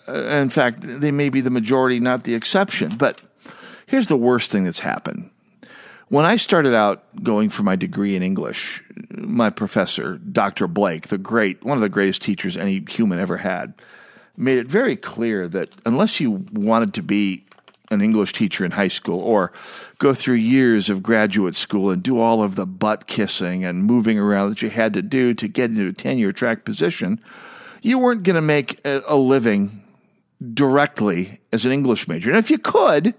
[0.07, 2.95] Uh, in fact, they may be the majority, not the exception.
[2.97, 3.23] But
[3.87, 5.29] here's the worst thing that's happened.
[6.09, 10.67] When I started out going for my degree in English, my professor, Dr.
[10.67, 13.73] Blake, the great, one of the greatest teachers any human ever had,
[14.35, 17.45] made it very clear that unless you wanted to be
[17.91, 19.51] an English teacher in high school or
[19.97, 24.19] go through years of graduate school and do all of the butt kissing and moving
[24.19, 27.19] around that you had to do to get into a tenure track position,
[27.81, 29.83] you weren't going to make a, living
[30.53, 32.29] directly as an English major.
[32.29, 33.15] And if you could,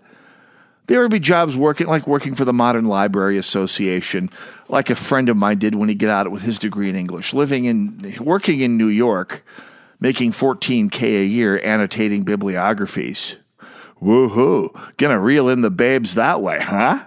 [0.87, 4.31] there would be jobs working like working for the Modern Library Association,
[4.69, 7.35] like a friend of mine did when he got out with his degree in English,
[7.35, 9.45] living in working in New York,
[10.01, 13.37] making 14k a year annotating bibliographies
[14.03, 14.97] Woohoo.
[14.97, 17.01] Gonna reel in the babes that way, huh?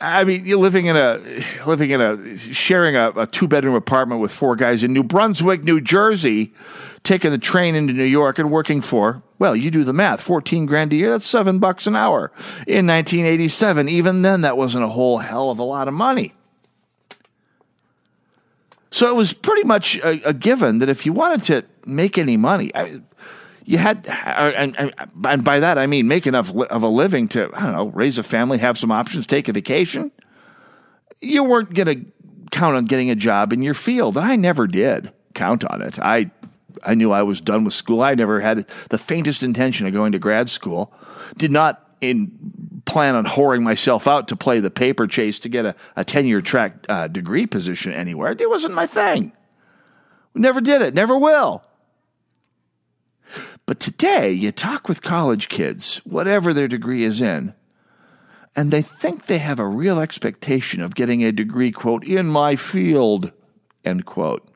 [0.00, 1.20] I mean, you're living in a
[1.66, 5.62] living in a sharing a, a two bedroom apartment with four guys in New Brunswick,
[5.62, 6.52] New Jersey,
[7.04, 10.66] taking the train into New York and working for well, you do the math, fourteen
[10.66, 11.10] grand a year.
[11.10, 12.30] That's seven bucks an hour.
[12.66, 16.32] In 1987, even then, that wasn't a whole hell of a lot of money.
[18.90, 22.36] So it was pretty much a, a given that if you wanted to make any
[22.36, 23.00] money, I,
[23.64, 24.94] you had, and, and,
[25.24, 28.18] and, by that I mean make enough of a living to, I don't know, raise
[28.18, 30.10] a family, have some options, take a vacation.
[31.20, 32.12] You weren't going to
[32.50, 35.98] count on getting a job in your field, and I never did count on it.
[35.98, 36.30] I,
[36.82, 38.02] I knew I was done with school.
[38.02, 40.92] I never had the faintest intention of going to grad school.
[41.36, 45.64] Did not in plan on whoring myself out to play the paper chase to get
[45.64, 48.34] a, a tenure track uh, degree position anywhere.
[48.36, 49.32] It wasn't my thing.
[50.34, 50.94] Never did it.
[50.94, 51.64] Never will.
[53.66, 57.54] But today, you talk with college kids, whatever their degree is in,
[58.54, 62.56] and they think they have a real expectation of getting a degree, quote, in my
[62.56, 63.32] field,
[63.84, 64.46] end quote.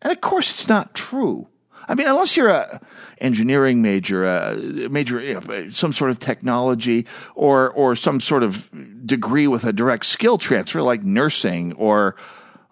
[0.00, 1.48] And of course, it's not true.
[1.88, 2.80] I mean, unless you're a
[3.18, 4.56] engineering major, a
[4.88, 8.70] major, you know, some sort of technology, or or some sort of
[9.06, 12.16] degree with a direct skill transfer, like nursing or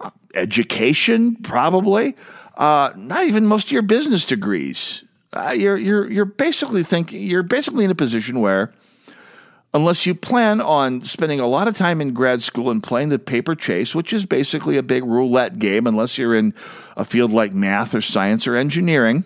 [0.01, 2.17] uh, education, probably.
[2.61, 7.43] Uh, not even most of your business degrees uh, you're you're you're basically thinking you're
[7.43, 8.73] basically in a position where
[9.73, 13.19] unless you plan on spending a lot of time in grad school and playing the
[13.21, 16.53] paper chase, which is basically a big roulette game, unless you're in
[16.97, 19.25] a field like math or science or engineering,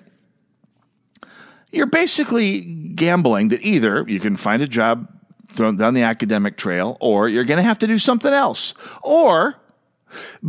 [1.72, 5.08] you're basically gambling that either you can find a job
[5.56, 8.74] down the academic trail or you're going to have to do something else.
[9.02, 9.56] Or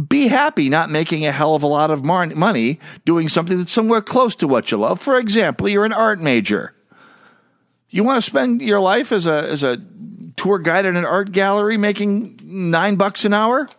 [0.08, 4.02] be happy not making a hell of a lot of money doing something that's somewhere
[4.02, 5.02] close to what you love.
[5.02, 6.74] For example, you're an art major.
[7.90, 9.82] You want to spend your life as a as a
[10.36, 13.70] tour guide in an art gallery making 9 bucks an hour?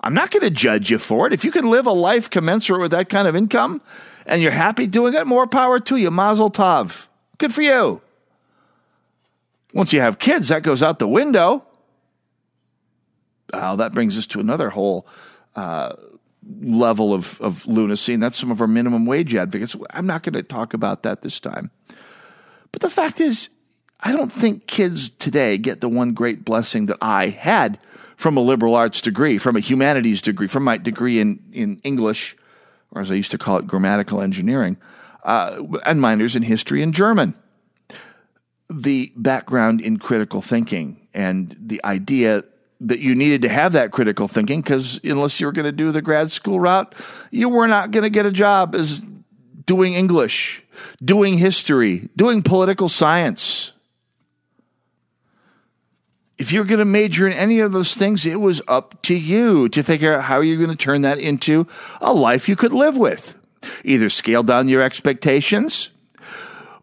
[0.00, 1.32] I'm not going to judge you for it.
[1.32, 3.80] If you can live a life commensurate with that kind of income
[4.26, 6.10] and you're happy doing it, more power to you.
[6.10, 7.06] Mazel tov.
[7.38, 8.02] Good for you.
[9.72, 11.64] Once you have kids, that goes out the window.
[13.52, 15.06] Uh, that brings us to another whole
[15.56, 15.94] uh,
[16.60, 19.76] level of, of lunacy, and that's some of our minimum wage advocates.
[19.90, 21.70] I'm not going to talk about that this time.
[22.72, 23.50] But the fact is,
[24.00, 27.78] I don't think kids today get the one great blessing that I had
[28.16, 32.36] from a liberal arts degree, from a humanities degree, from my degree in, in English,
[32.90, 34.76] or as I used to call it, grammatical engineering,
[35.24, 37.34] uh, and minors in history and German.
[38.70, 42.44] The background in critical thinking and the idea
[42.82, 45.92] that you needed to have that critical thinking because unless you were going to do
[45.92, 46.94] the grad school route,
[47.30, 49.00] you were not going to get a job as
[49.64, 50.64] doing English,
[51.02, 53.72] doing history, doing political science.
[56.38, 59.68] If you're going to major in any of those things, it was up to you
[59.68, 61.68] to figure out how you're going to turn that into
[62.00, 63.38] a life you could live with.
[63.84, 65.91] Either scale down your expectations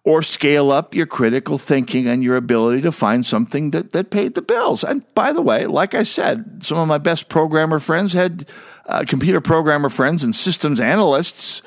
[0.03, 4.33] or scale up your critical thinking and your ability to find something that, that paid
[4.33, 4.83] the bills.
[4.83, 8.47] And by the way, like I said, some of my best programmer friends had
[8.85, 11.61] uh, computer programmer friends and systems analysts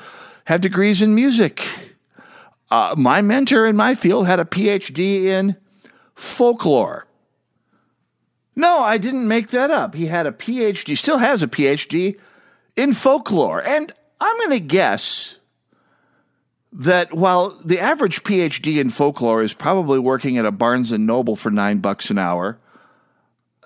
[0.45, 1.63] had degrees in music.
[2.69, 5.55] Uh, my mentor in my field had a PhD in
[6.15, 7.05] folklore.
[8.55, 9.95] No, I didn't make that up.
[9.95, 12.19] He had a PhD, still has a PhD
[12.75, 13.65] in folklore.
[13.65, 15.37] And I'm going to guess
[16.73, 21.35] that while the average PhD in folklore is probably working at a Barnes and Noble
[21.35, 22.57] for nine bucks an hour,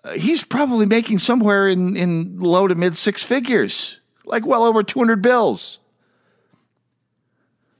[0.03, 4.83] uh, he's probably making somewhere in, in low to mid six figures, like well over
[4.83, 5.79] 200 bills.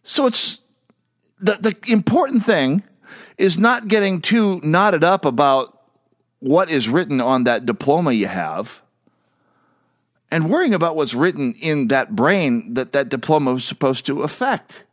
[0.03, 0.61] So it's
[1.39, 2.83] the, the important thing
[3.37, 5.77] is not getting too knotted up about
[6.39, 8.81] what is written on that diploma you have
[10.31, 14.85] and worrying about what's written in that brain that that diploma was supposed to affect.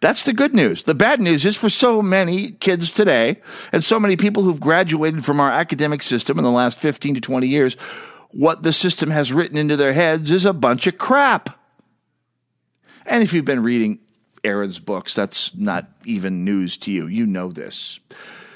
[0.00, 0.82] That's the good news.
[0.82, 3.40] The bad news is for so many kids today
[3.72, 7.20] and so many people who've graduated from our academic system in the last 15 to
[7.20, 7.74] 20 years,
[8.30, 11.58] what the system has written into their heads is a bunch of crap.
[13.06, 14.00] And if you've been reading
[14.44, 17.06] Aaron's books, that's not even news to you.
[17.06, 18.00] You know this.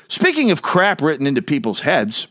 [0.08, 2.26] Speaking of crap written into people's heads,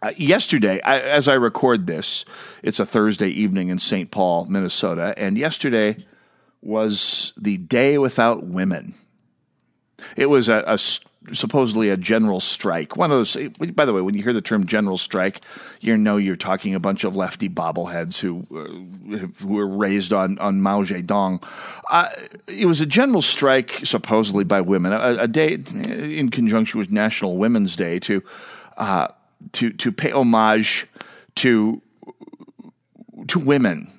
[0.00, 2.24] uh, yesterday, I, as I record this,
[2.62, 4.10] it's a Thursday evening in St.
[4.10, 5.96] Paul, Minnesota, and yesterday,
[6.62, 8.94] was the Day Without Women.
[10.16, 10.78] It was a, a,
[11.34, 12.96] supposedly a general strike.
[12.96, 13.36] One of those.
[13.72, 15.40] By the way, when you hear the term general strike,
[15.80, 20.38] you know you're talking a bunch of lefty bobbleheads who uh, who were raised on
[20.38, 21.42] on Mao Zedong.
[21.90, 22.08] Uh,
[22.46, 27.36] it was a general strike, supposedly by women, a, a day in conjunction with National
[27.36, 28.22] Women's Day to
[28.76, 29.08] uh,
[29.52, 30.86] to to pay homage
[31.36, 31.82] to
[33.28, 33.90] to women,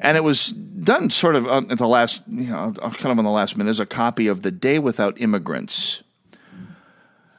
[0.00, 3.30] and it was done sort of at the last, you know, kind of on the
[3.30, 6.02] last minute as a copy of the Day Without Immigrants.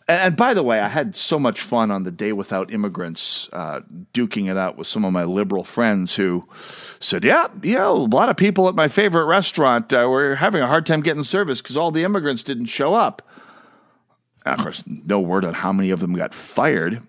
[0.06, 3.82] And, by the way, I had so much fun on the Day Without Immigrants, uh,
[4.14, 6.46] duking it out with some of my liberal friends who
[7.00, 10.68] said, "Yeah, yeah, a lot of people at my favorite restaurant uh, were having a
[10.68, 13.22] hard time getting service because all the immigrants didn't show up."
[14.46, 17.02] And of course, no word on how many of them got fired,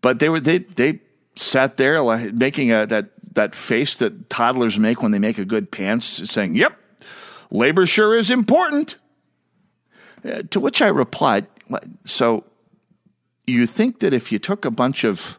[0.00, 1.00] but they were they they
[1.34, 5.70] sat there making a, that that face that toddlers make when they make a good
[5.70, 6.76] pants, saying, "Yep,
[7.50, 8.96] labor sure is important."
[10.24, 11.46] Uh, to which I replied,
[12.04, 12.44] "So,
[13.46, 15.38] you think that if you took a bunch of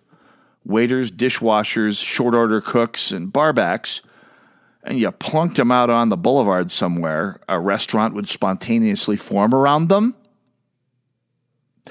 [0.63, 4.01] waiters, dishwashers, short order cooks, and barbacks,
[4.83, 9.89] and you plunked them out on the boulevard somewhere, a restaurant would spontaneously form around
[9.89, 10.15] them?"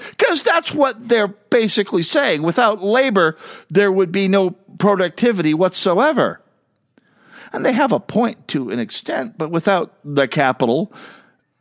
[0.09, 2.43] Because that's what they're basically saying.
[2.43, 3.37] Without labor,
[3.69, 6.41] there would be no productivity whatsoever.
[7.53, 10.93] And they have a point to an extent, but without the capital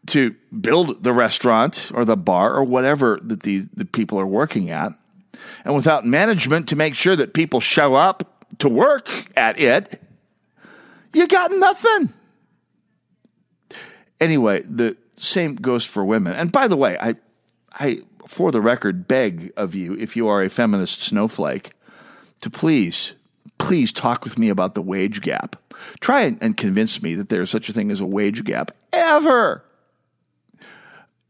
[0.09, 4.71] to build the restaurant or the bar or whatever that the, the people are working
[4.71, 4.93] at,
[5.65, 10.01] and without management to make sure that people show up to work at it,
[11.13, 12.13] you got nothing.
[14.21, 16.33] Anyway, the same goes for women.
[16.33, 17.17] And by the way, I
[17.77, 21.73] I for the record, beg of you, if you are a feminist snowflake,
[22.41, 23.15] to please,
[23.59, 25.57] please talk with me about the wage gap.
[26.01, 29.65] Try and convince me that there's such a thing as a wage gap ever.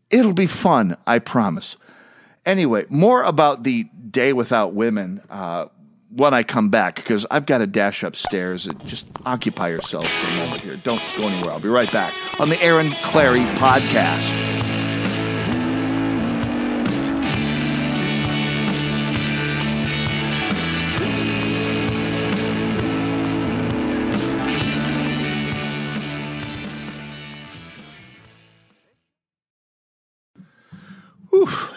[0.09, 1.77] It'll be fun, I promise.
[2.45, 5.67] Anyway, more about the day without women uh,
[6.11, 10.29] when I come back, because I've got to dash upstairs and just occupy yourselves for
[10.29, 10.77] a moment here.
[10.77, 11.53] Don't go anywhere.
[11.53, 14.76] I'll be right back on the Aaron Clarey podcast.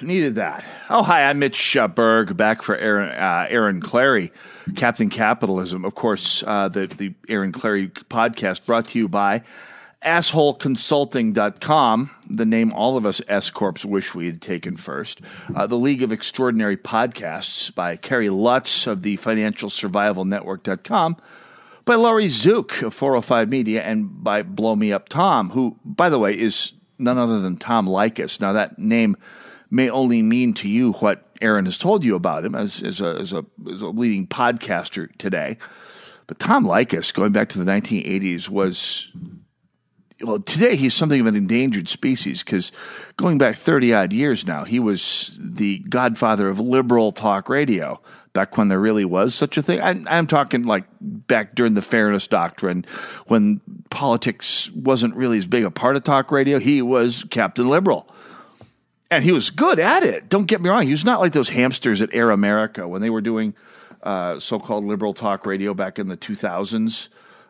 [0.02, 0.64] Needed that.
[0.90, 4.32] Oh, hi, I'm Mitch uh, Berg, back for Aaron, uh, Aaron Clarey,
[4.76, 5.84] Captain Capitalism.
[5.84, 9.42] Of course, uh, the, the Aaron Clarey podcast brought to you by
[10.04, 15.20] assholeconsulting.com, the name all of us S Corps wish we had taken first.
[15.54, 21.18] Uh, the League of Extraordinary Podcasts by Kerry Lutz of the Financial Survival Network.com,
[21.84, 26.20] by Laurie Zook of 405 Media, and by Blow Me Up Tom, who, by the
[26.20, 28.40] way, is none other than Tom Leykis.
[28.40, 29.18] Now, that name
[29.70, 33.16] may only mean to you what Aaron has told you about him as, as, a,
[33.16, 35.58] as, a, as a leading podcaster today.
[36.28, 39.12] But Tom Leykis, going back to the 1980s, was
[40.22, 42.72] well, today he's something of an endangered species because
[43.16, 48.02] going back 30 odd years now, he was the godfather of liberal talk radio
[48.34, 49.80] back when there really was such a thing.
[49.82, 52.86] I, am talking like back during the Fairness Doctrine
[53.28, 56.60] when politics wasn't really as big a part of talk radio.
[56.60, 58.08] He was Captain Liberal
[59.12, 60.30] and he was good at it.
[60.30, 63.10] Don't get me wrong; he was not like those hamsters at Air America when they
[63.10, 63.56] were doing
[64.04, 67.10] uh, so-called liberal talk radio back in the 2000s.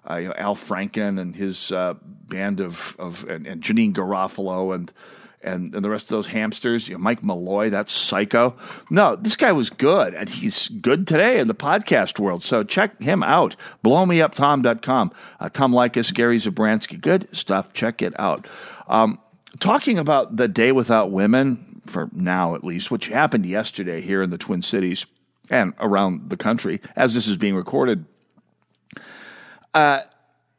[0.09, 4.73] Uh, you know, Al Franken and his uh, band of of and, and, Janeane Garofalo
[4.73, 4.91] and.
[5.41, 8.57] And, and the rest of those hamsters, you know, Mike Malloy, that's psycho.
[8.89, 12.43] No, this guy was good, and he's good today in the podcast world.
[12.43, 13.55] So check him out.
[13.85, 15.11] BlowMeUpTom.com.
[15.39, 16.99] Uh, Tom Leykis, Gary Zabransky.
[16.99, 17.71] Good stuff.
[17.71, 18.47] Check it out.
[18.89, 19.17] Um,
[19.59, 24.29] talking about the day without women, for now at least, which happened yesterday here in
[24.29, 25.05] the Twin Cities
[25.49, 28.05] and around the country as this is being recorded.
[29.73, 30.01] Uh,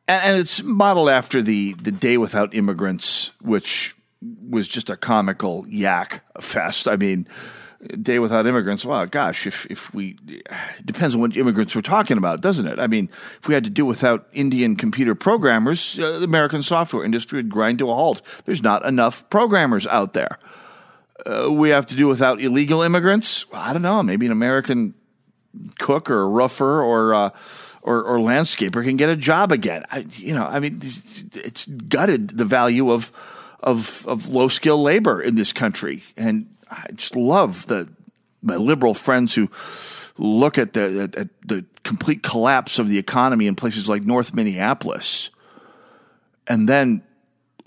[0.09, 3.95] and, it's modeled after the, the Day Without Immigrants, which
[4.49, 6.89] was just a comical yak fest.
[6.89, 7.27] I mean,
[8.03, 8.85] day without immigrants.
[8.85, 10.17] Well, gosh, if if we
[10.85, 12.79] depends on what immigrants we're talking about, doesn't it?
[12.79, 13.09] I mean,
[13.41, 17.49] if we had to do without Indian computer programmers, uh, the American software industry would
[17.49, 18.23] grind to a halt.
[18.45, 20.39] There's not enough programmers out there.
[21.25, 23.51] Uh, we have to do without illegal immigrants.
[23.51, 24.03] Well, I don't know.
[24.03, 24.95] Maybe an American
[25.79, 27.31] cook or rougher or uh,
[27.83, 29.85] or, or landscaper can get a job again.
[29.91, 33.11] I, you know, I mean, it's gutted the value of
[33.61, 37.89] of of low skill labor in this country, and I just love the
[38.43, 39.51] my liberal friends who
[40.17, 44.35] look at the at, at the complete collapse of the economy in places like North
[44.35, 45.31] Minneapolis,
[46.47, 47.03] and then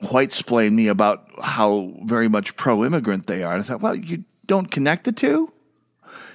[0.09, 3.53] white splain me about how very much pro immigrant they are.
[3.53, 5.51] And I thought, well, you don't connect the two.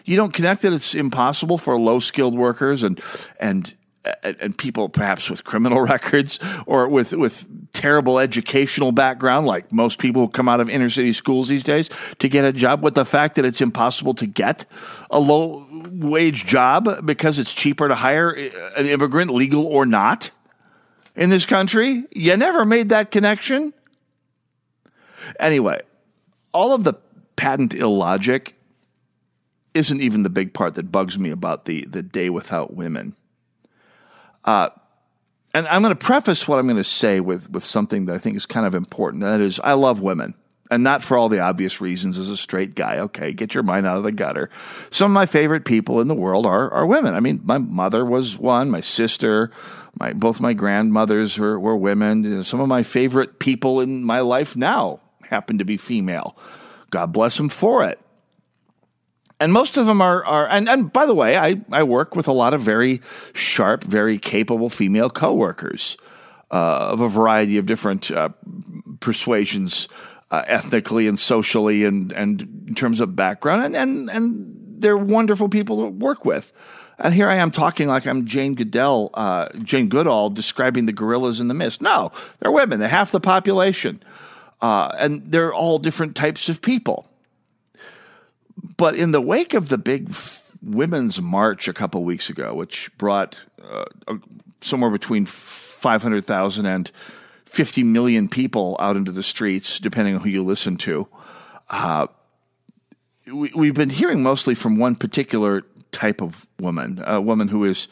[0.04, 3.00] You don't connect that it's impossible for low skilled workers and
[3.40, 3.74] and
[4.22, 10.22] and people perhaps with criminal records or with with terrible educational background, like most people
[10.22, 13.04] who come out of inner city schools these days, to get a job, with the
[13.04, 14.64] fact that it's impossible to get
[15.10, 20.30] a low wage job because it's cheaper to hire uh, an immigrant, legal or not,
[21.16, 22.04] in this country?
[22.12, 23.74] You never made that connection?
[25.38, 25.82] Anyway,
[26.54, 26.94] all of the
[27.36, 28.54] patent illogic
[29.74, 33.14] isn't even the big part that bugs me about the, the day without women.
[34.48, 34.70] Uh,
[35.52, 38.18] and I'm going to preface what I'm going to say with, with something that I
[38.18, 39.22] think is kind of important.
[39.22, 40.32] And That is, I love women.
[40.70, 43.00] And not for all the obvious reasons as a straight guy.
[43.00, 44.48] Okay, get your mind out of the gutter.
[44.90, 47.14] Some of my favorite people in the world are, are women.
[47.14, 49.50] I mean, my mother was one, my sister,
[50.00, 52.24] my, both my grandmothers were, were women.
[52.24, 56.38] You know, some of my favorite people in my life now happen to be female.
[56.88, 58.00] God bless them for it
[59.40, 62.28] and most of them are, are and, and by the way, I, I work with
[62.28, 63.00] a lot of very
[63.34, 65.96] sharp, very capable female coworkers
[66.50, 68.30] uh, of a variety of different uh,
[69.00, 69.88] persuasions,
[70.30, 75.48] uh, ethnically and socially, and, and in terms of background, and, and, and they're wonderful
[75.48, 76.52] people to work with.
[76.98, 81.40] And here I am talking like I'm Jane Goodall, uh, Jane Goodall describing the gorillas
[81.40, 81.80] in the mist.
[81.80, 82.10] No,
[82.40, 82.80] they're women.
[82.80, 84.02] They're half the population.
[84.60, 87.06] Uh, and they're all different types of people.
[88.78, 90.14] But in the wake of the big
[90.62, 93.84] women's march a couple weeks ago, which brought uh,
[94.60, 96.90] somewhere between 500,000 and
[97.44, 101.08] 50 million people out into the streets, depending on who you listen to,
[101.70, 102.06] uh,
[103.26, 107.88] we, have been hearing mostly from one particular type of woman, a woman who is,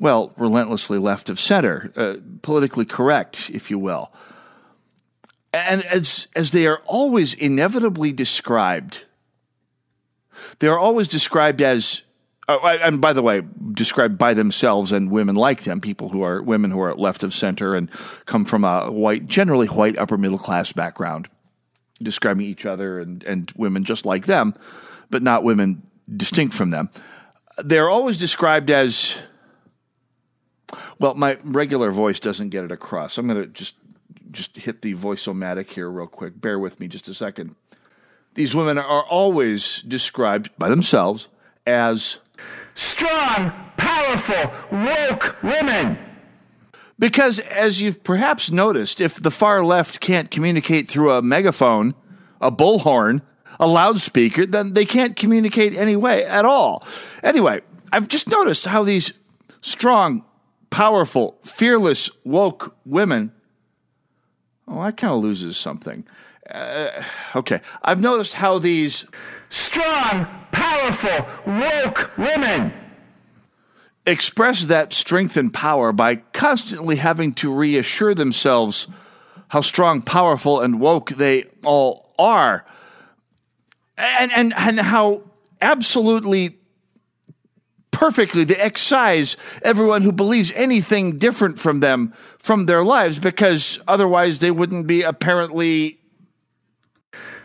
[0.00, 4.10] well, relentlessly left of center, uh, politically correct, if you will.
[5.52, 9.04] And as, as they are always inevitably described
[10.58, 12.02] they're always described as
[12.46, 13.42] uh, and by the way,
[13.72, 17.32] described by themselves and women like them, people who are women who are left of
[17.32, 17.90] center and
[18.26, 21.28] come from a white, generally white upper middle class background,
[22.02, 24.52] describing each other and, and women just like them,
[25.08, 25.82] but not women
[26.14, 26.90] distinct from them.
[27.64, 29.18] They're always described as
[30.98, 33.16] well, my regular voice doesn't get it across.
[33.16, 33.76] I'm going to just
[34.30, 36.38] just hit the voice-o-matic here real quick.
[36.40, 37.54] Bear with me just a second.
[38.34, 41.28] These women are always described by themselves
[41.66, 42.18] as
[42.74, 45.98] strong, powerful, woke women.
[46.98, 51.94] Because, as you've perhaps noticed, if the far left can't communicate through a megaphone,
[52.40, 53.22] a bullhorn,
[53.58, 56.86] a loudspeaker, then they can't communicate anyway at all.
[57.22, 57.62] Anyway,
[57.92, 59.12] I've just noticed how these
[59.60, 60.24] strong,
[60.70, 63.32] powerful, fearless, woke women,
[64.66, 66.04] oh, that kind of loses something.
[66.50, 67.02] Uh,
[67.36, 69.06] okay, I've noticed how these
[69.48, 72.72] strong, powerful, woke women
[74.06, 78.86] express that strength and power by constantly having to reassure themselves
[79.48, 82.66] how strong, powerful, and woke they all are.
[83.96, 85.22] And, and, and how
[85.62, 86.58] absolutely
[87.90, 94.40] perfectly they excise everyone who believes anything different from them from their lives because otherwise
[94.40, 96.00] they wouldn't be apparently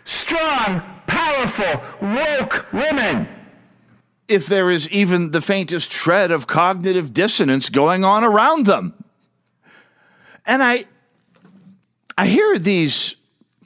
[0.10, 3.28] strong, powerful, woke women.
[4.28, 8.94] If there is even the faintest shred of cognitive dissonance going on around them.
[10.46, 10.86] And I,
[12.18, 13.16] I hear these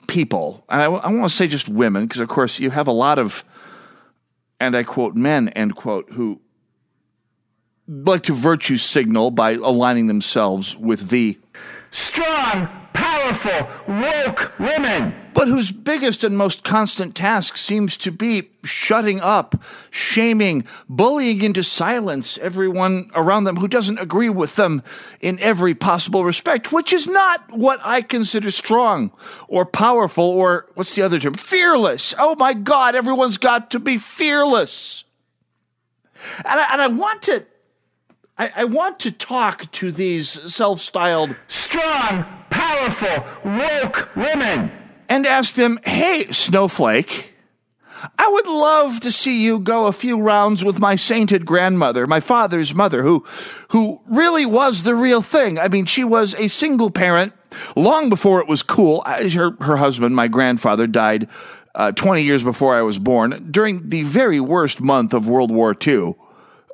[0.07, 2.91] people, and I, I want to say just women, because of course you have a
[2.91, 3.45] lot of,
[4.59, 6.41] and I quote, men, end quote, who
[7.87, 11.39] like to virtue signal by aligning themselves with the
[11.91, 12.67] strong,
[13.23, 15.15] powerful, woke women.
[15.33, 21.63] But whose biggest and most constant task seems to be shutting up, shaming, bullying into
[21.63, 24.83] silence everyone around them who doesn't agree with them
[25.21, 29.11] in every possible respect, which is not what I consider strong
[29.47, 31.33] or powerful or what's the other term?
[31.33, 32.13] Fearless.
[32.19, 35.03] Oh my God, everyone's got to be fearless.
[36.45, 37.45] And I, and I want to
[38.37, 44.71] I, I, want to talk to these self styled strong, powerful, woke women
[45.07, 47.35] and ask them, hey, Snowflake,
[48.17, 52.19] I would love to see you go a few rounds with my sainted grandmother, my
[52.19, 53.23] father's mother, who,
[53.69, 55.59] who really was the real thing.
[55.59, 57.33] I mean, she was a single parent
[57.75, 59.03] long before it was cool.
[59.05, 61.29] Her, her husband, my grandfather, died
[61.75, 65.75] uh, 20 years before I was born during the very worst month of World War
[65.85, 66.15] II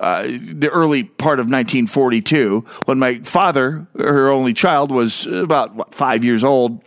[0.00, 5.94] uh, the early part of 1942 when my father, her only child, was about what,
[5.94, 6.82] five years old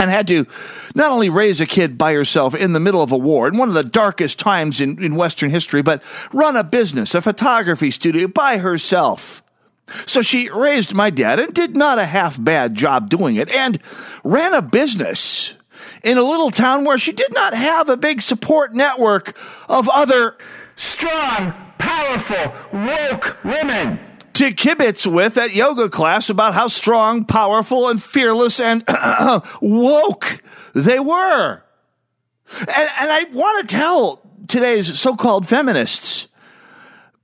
[0.00, 0.46] and had to
[0.94, 3.68] not only raise a kid by herself in the middle of a war, in one
[3.68, 6.02] of the darkest times in, in Western history, but
[6.32, 9.42] run a business, a photography studio by herself.
[10.06, 13.80] So she raised my dad and did not a half bad job doing it and
[14.22, 15.54] ran a business
[16.04, 19.36] in a little town where she did not have a big support network
[19.68, 20.36] of other
[20.76, 24.00] strong, powerful, woke women.
[24.34, 28.84] to kibitz with at yoga class about how strong, powerful, and fearless and
[29.60, 30.42] woke
[30.74, 31.62] they were.
[32.60, 32.68] And,
[33.00, 36.28] and I want to tell today's so called feminists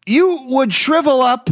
[0.07, 1.49] you would shrivel up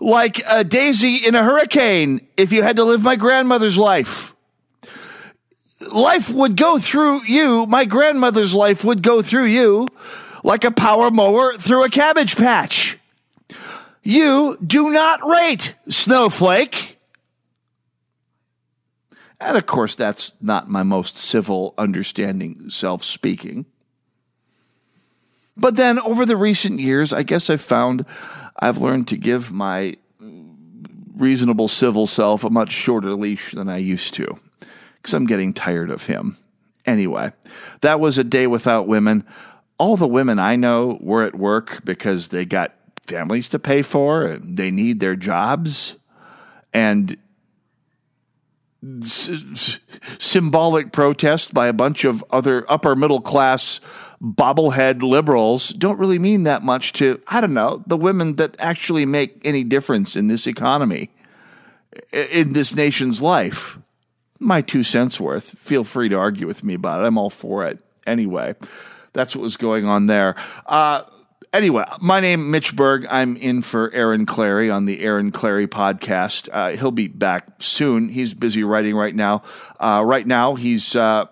[0.00, 4.34] like a daisy in a hurricane if you had to live my grandmother's life.
[5.92, 9.88] Life would go through you, my grandmother's life would go through you
[10.44, 12.98] like a power mower through a cabbage patch.
[14.04, 16.98] You do not rate, Snowflake.
[19.40, 23.66] And of course, that's not my most civil, understanding self speaking.
[25.56, 28.04] But then over the recent years, I guess I've found
[28.58, 29.96] I've learned to give my
[31.16, 34.26] reasonable civil self a much shorter leash than I used to
[34.96, 36.36] because I'm getting tired of him.
[36.86, 37.32] Anyway,
[37.80, 39.24] that was a day without women.
[39.78, 42.74] All the women I know were at work because they got
[43.06, 45.96] families to pay for and they need their jobs.
[46.72, 47.16] And
[49.02, 49.80] s-
[50.18, 53.80] symbolic protest by a bunch of other upper middle class
[54.22, 59.06] bobblehead liberals don't really mean that much to, I don't know, the women that actually
[59.06, 61.10] make any difference in this economy,
[62.12, 63.78] in this nation's life.
[64.40, 65.58] My two cents worth.
[65.58, 67.06] Feel free to argue with me about it.
[67.06, 67.78] I'm all for it.
[68.06, 68.54] Anyway,
[69.14, 70.34] that's what was going on there.
[70.66, 71.04] Uh,
[71.54, 73.06] Anyway, my name Mitch Berg.
[73.08, 76.48] I'm in for Aaron Clarey on the Aaron Clarey podcast.
[76.52, 78.08] Uh, he'll be back soon.
[78.08, 79.44] He's busy writing right now.
[79.78, 81.26] Uh, right now, he's uh,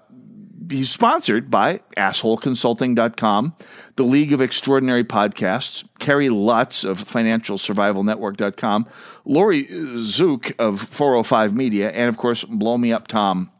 [0.70, 3.55] he's sponsored by assholeconsulting.com,
[3.97, 8.87] the League of Extraordinary Podcasts, Kerry Lutz of financialsurvivalnetwork.com,
[9.24, 9.66] Lori
[9.97, 13.51] Zook of 405 Media, and of course, Blow Me Up Tom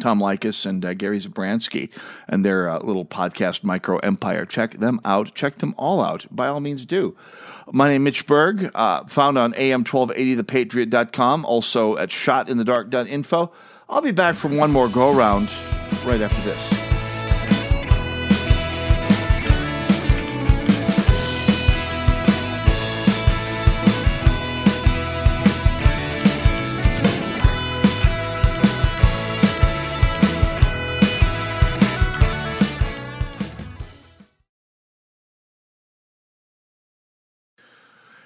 [0.00, 1.90] Tom Leykis and uh, Gary Zabransky
[2.28, 4.44] and their uh, little podcast, Micro Empire.
[4.44, 5.34] Check them out.
[5.34, 6.26] Check them all out.
[6.30, 7.16] By all means, do.
[7.70, 13.52] My name is Mitch Berg, uh, found on AM1280thepatriot.com, also at shotinthedark.info.
[13.88, 15.52] I'll be back for one more go round
[16.04, 16.81] right after this.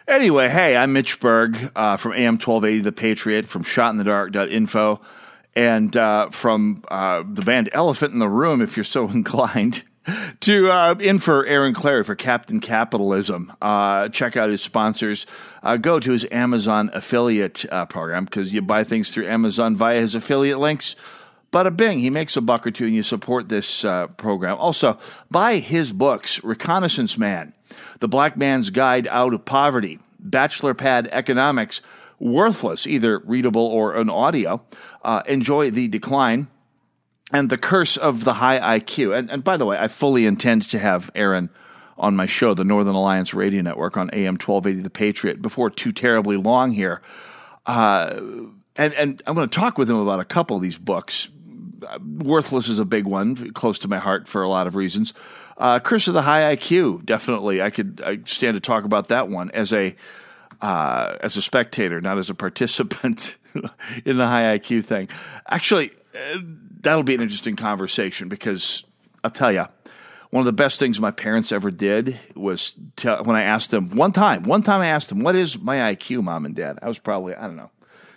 [0.08, 5.00] Anyway, hey, I'm Mitch Berg uh, from AM 1280 The Patriot, from shotinthedark.info,
[5.56, 9.82] and uh, from uh, the band Elephant in the Room, if you're so inclined,
[10.40, 13.52] to uh, in for Aaron Clarey for Captain Capitalism.
[13.60, 15.26] Uh, check out his sponsors.
[15.64, 20.14] Uh, go to his Amazon affiliate program because you buy things through Amazon via his
[20.14, 20.94] affiliate links.
[21.56, 24.58] Bada bing, he makes a buck or two and you support this uh, program.
[24.58, 24.98] Also,
[25.30, 27.54] buy his books Reconnaissance Man,
[28.00, 31.80] The Black Man's Guide Out of Poverty, Bachelor Pad Economics,
[32.18, 34.62] Worthless, either readable or an audio.
[35.02, 36.48] Uh, Enjoy the Decline,
[37.32, 39.16] and The Curse of the High IQ.
[39.16, 41.48] And, and by the way, I fully intend to have Aaron
[41.96, 45.92] on my show, the Northern Alliance Radio Network on AM 1280 The Patriot, before too
[45.92, 47.00] terribly long here.
[47.64, 48.20] Uh,
[48.76, 51.28] and, and I'm going to talk with him about a couple of these books.
[52.00, 55.14] Worthless is a big one, close to my heart for a lot of reasons.
[55.56, 57.62] Uh, Curse of the High IQ, definitely.
[57.62, 59.94] I could I stand to talk about that one as a
[60.60, 63.36] uh, as a spectator, not as a participant
[64.04, 65.08] in the high IQ thing.
[65.48, 66.38] Actually, uh,
[66.80, 68.84] that'll be an interesting conversation because
[69.22, 69.66] I'll tell you,
[70.30, 74.12] one of the best things my parents ever did was when I asked them one
[74.12, 76.98] time, one time I asked them, "What is my IQ, mom and dad?" I was
[76.98, 77.70] probably I don't know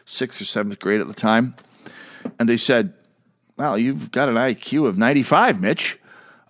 [0.05, 1.55] sixth or seventh grade at the time,
[2.39, 2.93] and they said,
[3.59, 5.99] "Well, you've got an IQ of ninety five, Mitch."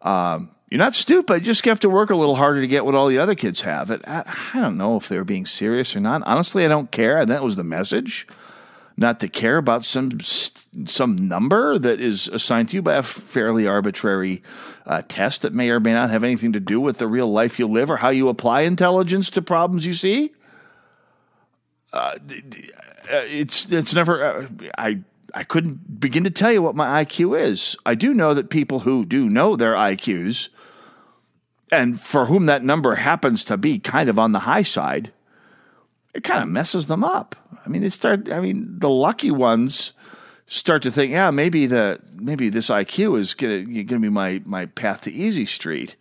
[0.01, 1.39] Um, you're not stupid.
[1.39, 3.61] You just have to work a little harder to get what all the other kids
[3.61, 3.89] have.
[3.89, 6.21] It, I, I don't know if they were being serious or not.
[6.25, 7.17] Honestly, I don't care.
[7.17, 8.27] And that was the message.
[8.95, 13.65] Not to care about some some number that is assigned to you by a fairly
[13.65, 14.43] arbitrary
[14.85, 17.59] uh, test that may or may not have anything to do with the real life
[17.59, 20.31] you live or how you apply intelligence to problems you see.
[21.93, 22.15] Uh,
[23.09, 24.23] it's it's never.
[24.23, 24.47] Uh,
[24.77, 24.99] I
[25.33, 27.75] I couldn't begin to tell you what my IQ is.
[27.85, 30.49] I do know that people who do know their IQs
[31.71, 35.11] and for whom that number happens to be kind of on the high side,
[36.13, 37.35] it kind of messes them up.
[37.65, 38.31] I mean, they start.
[38.31, 39.93] I mean, the lucky ones
[40.47, 44.65] start to think, yeah, maybe the maybe this IQ is gonna gonna be my my
[44.65, 45.95] path to easy street,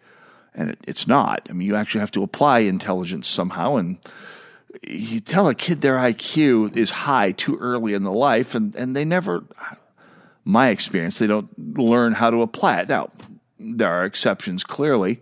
[0.55, 1.47] and it, it's not.
[1.51, 3.99] I mean, you actually have to apply intelligence somehow, and
[4.83, 8.95] you tell a kid their IQ is high too early in the life, and, and
[8.95, 9.45] they never,
[10.45, 12.89] my experience, they don't learn how to apply it.
[12.89, 13.11] Now,
[13.59, 15.21] there are exceptions clearly.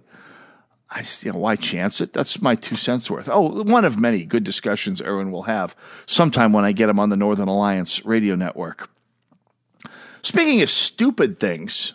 [0.91, 2.13] I, you know, why chance it?
[2.13, 3.29] That's my two cents worth.
[3.29, 5.75] Oh, one of many good discussions Erwin will have
[6.07, 8.89] sometime when I get him on the Northern Alliance radio network.
[10.23, 11.93] Speaking of stupid things,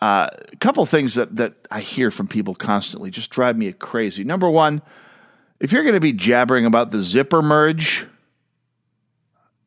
[0.00, 4.24] uh, a couple things that, that I hear from people constantly just drive me crazy.
[4.24, 4.80] Number one,
[5.60, 8.06] if you're going to be jabbering about the zipper merge,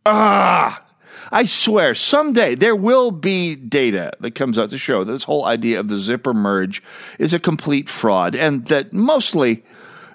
[0.06, 0.84] ah,
[1.32, 5.46] I swear someday there will be data that comes out to show that this whole
[5.46, 6.84] idea of the zipper merge
[7.20, 9.64] is a complete fraud and that mostly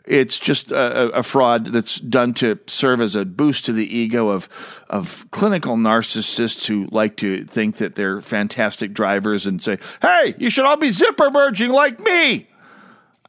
[0.05, 4.29] it's just a, a, fraud that's done to serve as a boost to the ego
[4.29, 4.49] of
[4.89, 10.49] of clinical narcissists who like to think that they're fantastic drivers and say, "Hey, you
[10.49, 12.47] should all be zipper merging like me."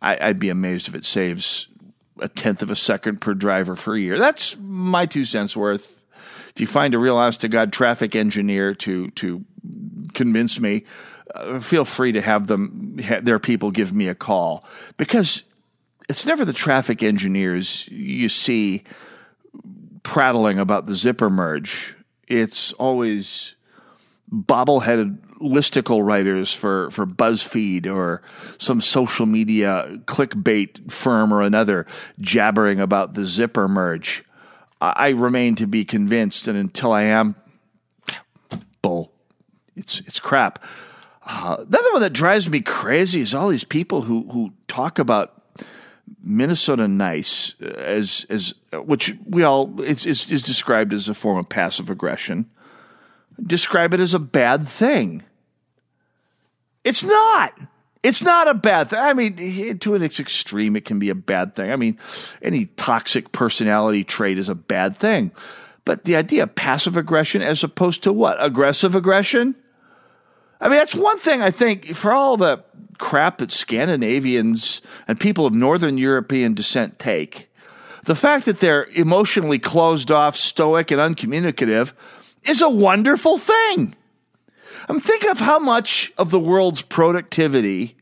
[0.03, 1.67] I, I'd be amazed if it saves
[2.19, 4.19] a tenth of a second per driver per year.
[4.19, 6.05] That's my two cents worth.
[6.49, 9.45] If you find a real honest to God traffic engineer to to
[10.13, 10.85] convince me,
[11.33, 14.63] uh, feel free to have them ha- their people give me a call
[14.97, 15.43] because
[16.09, 18.83] it's never the traffic engineers you see
[20.03, 21.95] prattling about the zipper merge.
[22.27, 23.55] It's always
[24.31, 28.21] bobbleheaded listicle writers for, for BuzzFeed or
[28.57, 31.85] some social media clickbait firm or another
[32.19, 34.23] jabbering about the zipper merge.
[34.79, 37.35] I remain to be convinced, and until I am,
[38.83, 39.11] bull.
[39.75, 40.63] It's it's crap.
[41.25, 45.41] Uh, another one that drives me crazy is all these people who who talk about
[46.23, 51.49] Minnesota nice as as which we all is, is is described as a form of
[51.49, 52.49] passive aggression.
[53.41, 55.23] Describe it as a bad thing.
[56.87, 57.53] It's not.
[58.01, 58.99] It's not a bad thing.
[58.99, 61.69] I mean, to an extreme, it can be a bad thing.
[61.69, 61.99] I mean,
[62.41, 65.33] any toxic personality trait is a bad thing.
[65.83, 68.37] But the idea of passive aggression as opposed to what?
[68.39, 69.57] Aggressive aggression?
[70.61, 72.63] I mean, that's one thing I think for all the
[72.99, 77.49] crap that Scandinavians and people of Northern European descent take,
[78.05, 81.93] the fact that they're emotionally closed off, stoic, and uncommunicative
[82.45, 83.93] is a wonderful thing.
[84.87, 87.95] I mean, think of how much of the world's productivity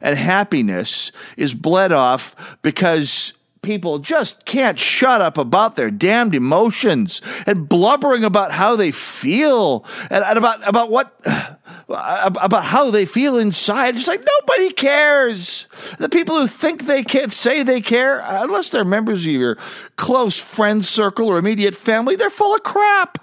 [0.00, 3.32] and happiness is bled off because
[3.64, 9.84] people just can't shut up about their damned emotions and blubbering about how they feel
[10.10, 11.18] and, and about about what
[11.88, 13.96] about how they feel inside.
[13.96, 15.66] It's like nobody cares.
[15.98, 19.56] The people who think they can't say they care, unless they're members of your
[19.96, 23.18] close friend circle or immediate family, they're full of crap.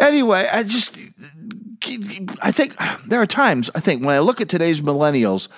[0.00, 0.98] Anyway, I just
[2.42, 2.74] I think
[3.06, 5.48] there are times I think when I look at today's millennials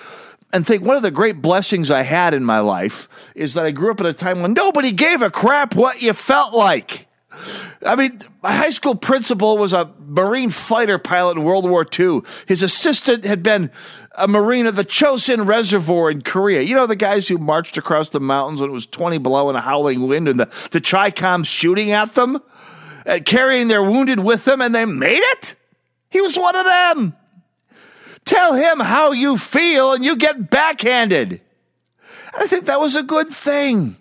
[0.51, 3.71] and think one of the great blessings I had in my life is that I
[3.71, 7.07] grew up at a time when nobody gave a crap what you felt like.
[7.85, 12.21] I mean, my high school principal was a Marine fighter pilot in World War II.
[12.47, 13.71] His assistant had been
[14.15, 16.61] a Marine of the Chosin Reservoir in Korea.
[16.61, 19.57] You know, the guys who marched across the mountains when it was 20 below and
[19.57, 22.39] a howling wind and the, the Chi-Coms shooting at them,
[23.05, 25.55] uh, carrying their wounded with them, and they made it?
[26.09, 27.15] He was one of them.
[28.25, 31.31] Tell him how you feel and you get backhanded.
[31.31, 31.41] And
[32.43, 33.97] I think that was a good thing.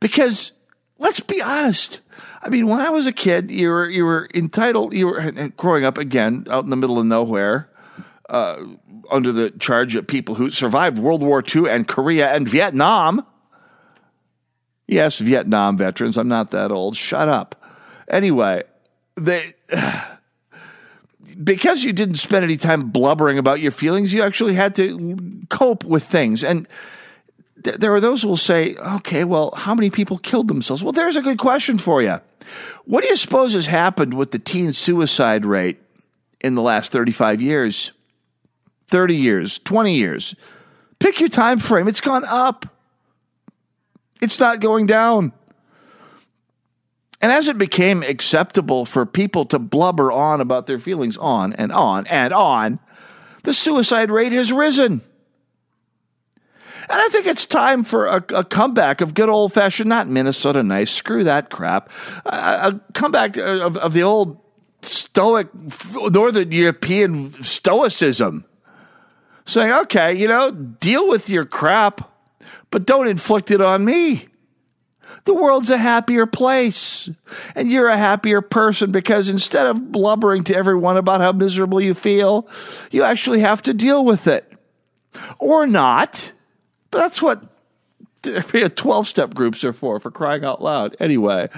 [0.00, 0.52] Because
[0.98, 2.00] let's be honest.
[2.42, 4.92] I mean, when I was a kid, you were you were entitled.
[4.92, 7.70] You were growing up again out in the middle of nowhere,
[8.28, 8.62] uh,
[9.10, 13.26] under the charge of people who survived World War II and Korea and Vietnam.
[14.86, 16.18] Yes, Vietnam veterans.
[16.18, 16.96] I'm not that old.
[16.96, 17.63] Shut up.
[18.08, 18.62] Anyway,
[19.16, 19.52] they.
[21.42, 25.84] because you didn't spend any time blubbering about your feelings, you actually had to cope
[25.84, 26.44] with things.
[26.44, 26.68] And
[27.62, 30.82] th- there are those who will say, okay, well, how many people killed themselves?
[30.82, 32.20] Well, there's a good question for you.
[32.84, 35.80] What do you suppose has happened with the teen suicide rate
[36.40, 37.92] in the last 35 years?
[38.88, 40.34] 30 years, 20 years.
[40.98, 41.88] Pick your time frame.
[41.88, 42.66] It's gone up.
[44.20, 45.32] It's not going down.
[47.24, 51.72] And as it became acceptable for people to blubber on about their feelings on and
[51.72, 52.78] on and on,
[53.44, 55.00] the suicide rate has risen.
[56.86, 60.62] And I think it's time for a, a comeback of good old fashioned, not Minnesota
[60.62, 61.90] nice, screw that crap,
[62.26, 64.38] a, comeback of, of the old
[64.82, 65.48] stoic
[65.94, 68.44] Northern European stoicism.
[69.46, 72.06] Saying, okay, you know, deal with your crap,
[72.70, 74.28] but don't inflict it on me
[75.24, 77.08] the world's a happier place.
[77.54, 81.94] And you're a happier person because instead of blubbering to everyone about how miserable you
[81.94, 82.48] feel,
[82.90, 84.50] you actually have to deal with it.
[85.38, 86.32] Or not.
[86.90, 87.42] But that's what
[88.76, 90.96] 12 step groups are for, for crying out loud.
[91.00, 91.48] Anyway,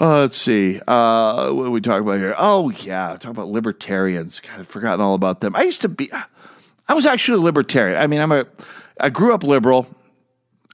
[0.00, 0.80] uh, let's see.
[0.86, 2.34] Uh, what we talking about here?
[2.36, 3.16] Oh, yeah.
[3.18, 4.40] Talk about libertarians.
[4.40, 5.56] God, I've forgotten all about them.
[5.56, 6.10] I used to be,
[6.88, 8.00] I was actually a libertarian.
[8.00, 8.46] I mean, I'm a,
[8.98, 9.86] I grew up liberal.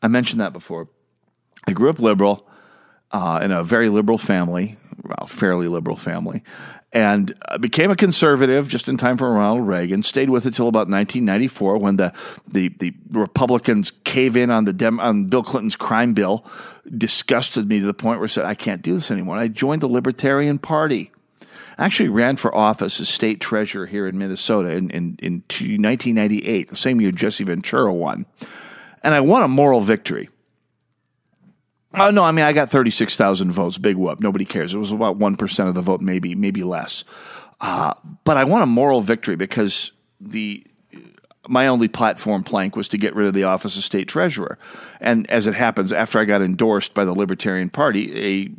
[0.02, 0.88] I mentioned that before.
[1.66, 2.46] I grew up liberal
[3.10, 6.42] uh, in a very liberal family, well, fairly liberal family,
[6.92, 10.02] and became a conservative just in time for Ronald Reagan.
[10.02, 12.12] Stayed with it till about 1994 when the
[12.46, 16.44] the, the Republicans cave in on the Dem- on Bill Clinton's crime bill.
[16.96, 19.36] Disgusted me to the point where I said I can't do this anymore.
[19.36, 21.10] I joined the Libertarian Party.
[21.78, 26.68] I actually ran for office as state treasurer here in Minnesota in, in, in 1998,
[26.68, 28.24] the same year Jesse Ventura won.
[29.02, 30.30] And I won a moral victory.
[31.98, 33.78] Oh no, I mean I got thirty six thousand votes.
[33.78, 34.20] Big whoop.
[34.20, 34.74] Nobody cares.
[34.74, 37.04] It was about one percent of the vote, maybe maybe less.
[37.60, 37.94] Uh,
[38.24, 40.66] but I won a moral victory because the
[41.48, 44.58] my only platform plank was to get rid of the office of state treasurer.
[45.00, 48.50] And as it happens, after I got endorsed by the Libertarian Party,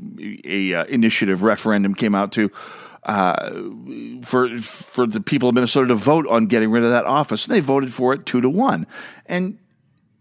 [0.43, 2.51] a a uh, initiative referendum came out to.
[3.03, 3.53] Uh,
[4.23, 7.55] for for the people of Minnesota to vote on getting rid of that office, and
[7.55, 8.85] they voted for it two to one.
[9.27, 9.59] And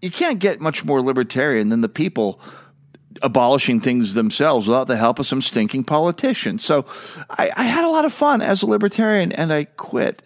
[0.01, 2.41] you can't get much more libertarian than the people
[3.23, 6.65] abolishing things themselves without the help of some stinking politicians.
[6.65, 6.87] So
[7.31, 10.23] I, I, had a lot of fun as a libertarian and I quit.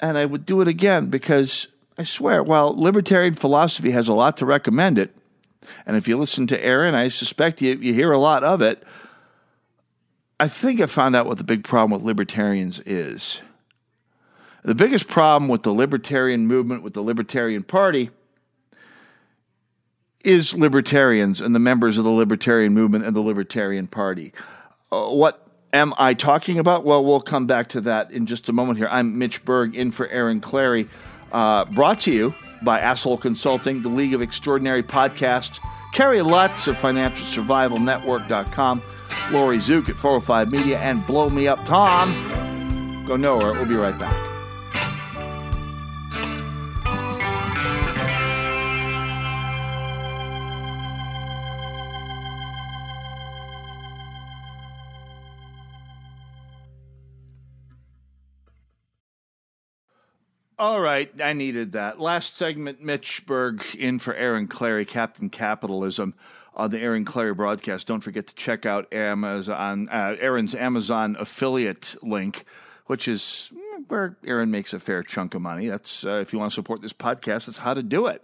[0.00, 4.38] And I would do it again because I swear, while libertarian philosophy has a lot
[4.38, 5.14] to recommend it,
[5.86, 8.82] and if you listen to Aaron, I suspect you, you hear a lot of it.
[10.38, 13.42] I think I found out what the big problem with libertarians is.
[14.62, 18.10] The biggest problem with the libertarian movement, with the Libertarian Party,
[20.24, 24.32] is libertarians and the members of the libertarian movement and the Libertarian Party.
[24.92, 26.84] Uh, what am I talking about?
[26.84, 28.88] Well, we'll come back to that in just a moment here.
[28.90, 30.88] I'm Mitch Berg in for Aaron Clarey,
[31.32, 35.60] uh, brought to you by Asshole Consulting, the League of Extraordinary Podcasts,
[35.94, 38.82] Kerry Lutz of Financial Survival Network.com,
[39.30, 43.04] Lori Zook at 405 Media, and Blow Me Up Tom.
[43.06, 43.54] Go nowhere.
[43.54, 44.29] We'll be right back.
[60.60, 61.98] All right, I needed that.
[62.00, 66.12] Last segment, Mitch Berg in for Aaron Clarey, Captain Capitalism
[66.54, 67.86] on the Aaron Clarey broadcast.
[67.86, 72.44] Don't forget to check out Amazon, uh, Aaron's Amazon affiliate link,
[72.88, 73.50] which is
[73.88, 75.66] where Aaron makes a fair chunk of money.
[75.68, 78.22] That's uh, if you want to support this podcast, that's how to do it.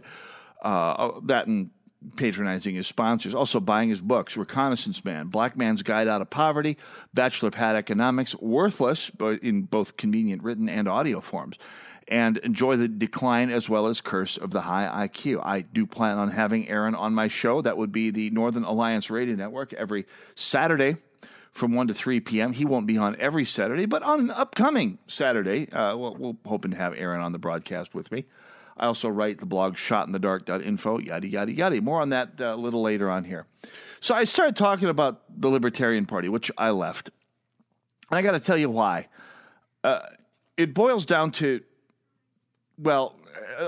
[0.61, 1.71] Uh, that and
[2.17, 6.77] patronizing his sponsors, also buying his books, Reconnaissance Man, Black Man's Guide Out of Poverty,
[7.15, 11.57] Bachelor Pad Economics, worthless but in both convenient written and audio forms
[12.09, 15.45] and enjoy the decline as well as curse of the high IQ.
[15.45, 17.61] I do plan on having Aaron on my show.
[17.61, 20.97] That would be the Northern Alliance Radio Network every Saturday
[21.51, 22.53] from 1 to 3 p.m.
[22.53, 26.71] He won't be on every Saturday, but on an upcoming Saturday, uh, we'll, we'll hoping
[26.73, 28.27] to have Aaron on the broadcast with me.
[28.77, 31.81] I also write the blog shotinthedark.info, yada, yada, yada.
[31.81, 33.47] More on that uh, a little later on here.
[34.01, 37.11] So I started talking about the Libertarian Party, which I left.
[38.11, 39.09] And I got to tell you why.
[39.83, 40.01] Uh,
[40.59, 41.63] it boils down to
[42.79, 43.17] well,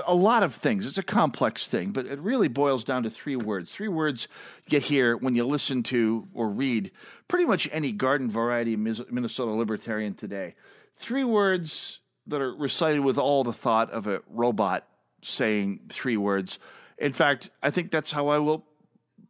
[0.07, 0.85] a lot of things.
[0.85, 3.73] It's a complex thing, but it really boils down to three words.
[3.73, 4.27] Three words
[4.67, 6.91] you hear when you listen to or read
[7.27, 10.55] pretty much any garden variety Minnesota libertarian today.
[10.95, 14.85] Three words that are recited with all the thought of a robot
[15.21, 16.59] saying three words.
[16.97, 18.65] In fact, I think that's how I will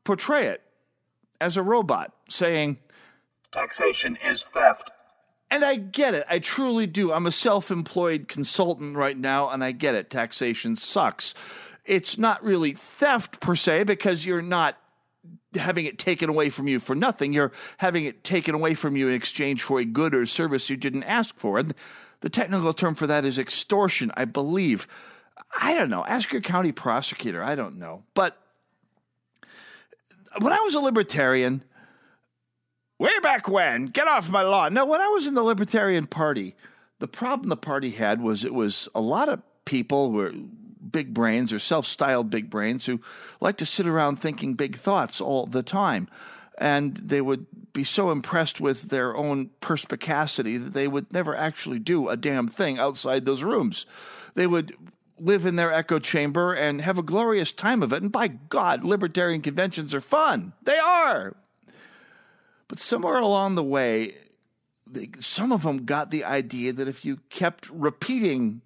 [0.03, 0.61] portray it
[1.39, 2.77] as a robot saying,
[3.51, 4.91] Taxation is theft.
[5.52, 6.26] And I get it.
[6.30, 7.12] I truly do.
[7.12, 10.10] I'm a self employed consultant right now, and I get it.
[10.10, 11.34] Taxation sucks.
[11.86, 14.78] It's not really theft per se because you're not
[15.56, 17.34] having it taken away from you for nothing.
[17.34, 20.78] You're having it taken away from you in exchange for a good or service you
[20.78, 21.58] didn't ask for.
[21.58, 21.74] And
[22.22, 24.88] the technical term for that is extortion, I believe.
[25.60, 26.06] I don't know.
[26.06, 27.43] Ask your county prosecutor.
[27.43, 28.04] I don't know.
[28.14, 28.38] But
[30.39, 31.64] when I was a libertarian,
[33.00, 34.74] way back when, get off my lawn.
[34.74, 36.56] No, when I was in the Libertarian Party,
[37.00, 40.34] the problem the party had was it was a lot of people were
[40.91, 43.00] big brains or self-styled big brains who
[43.41, 46.08] like to sit around thinking big thoughts all the time.
[46.58, 51.80] And they would be so impressed with their own perspicacity that they would never actually
[51.80, 53.86] do a damn thing outside those rooms.
[54.34, 54.76] They would
[55.18, 58.02] live in their echo chamber and have a glorious time of it.
[58.02, 60.54] And by god libertarian conventions are fun.
[60.64, 61.36] They are
[62.70, 64.13] but somewhere along the way,
[64.89, 68.61] they, some of them got the idea that if you kept repeating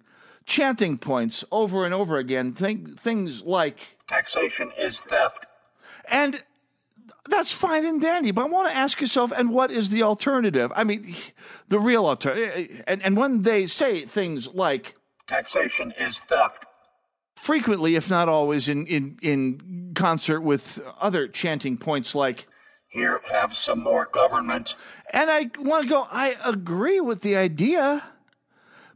[0.46, 5.46] chanting points over and over again, think, things like Taxation is theft.
[6.08, 6.42] and
[7.28, 10.70] that's fine and dandy, but I want to ask yourself, and what is the alternative?
[10.76, 11.14] I mean,
[11.68, 12.52] the real alternative.
[12.54, 14.94] Eh, eh, and, and when they say things like,
[15.26, 16.66] Taxation is theft.
[17.36, 22.46] frequently, if not always, in, in, in concert with other chanting points like,
[22.94, 24.76] Here, have some more government.
[25.10, 28.04] and I want to go, I agree with the idea,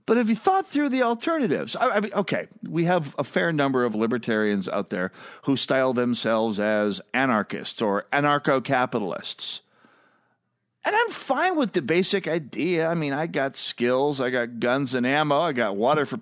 [0.06, 1.74] but have you thought through the alternatives?
[1.74, 5.10] I, I mean, okay, we have a fair number of libertarians out there
[5.42, 9.62] who style themselves as anarchists or anarcho capitalists.
[10.84, 12.88] And I'm fine with the basic idea.
[12.88, 16.20] I mean, I got skills, I got guns and ammo, I got water for.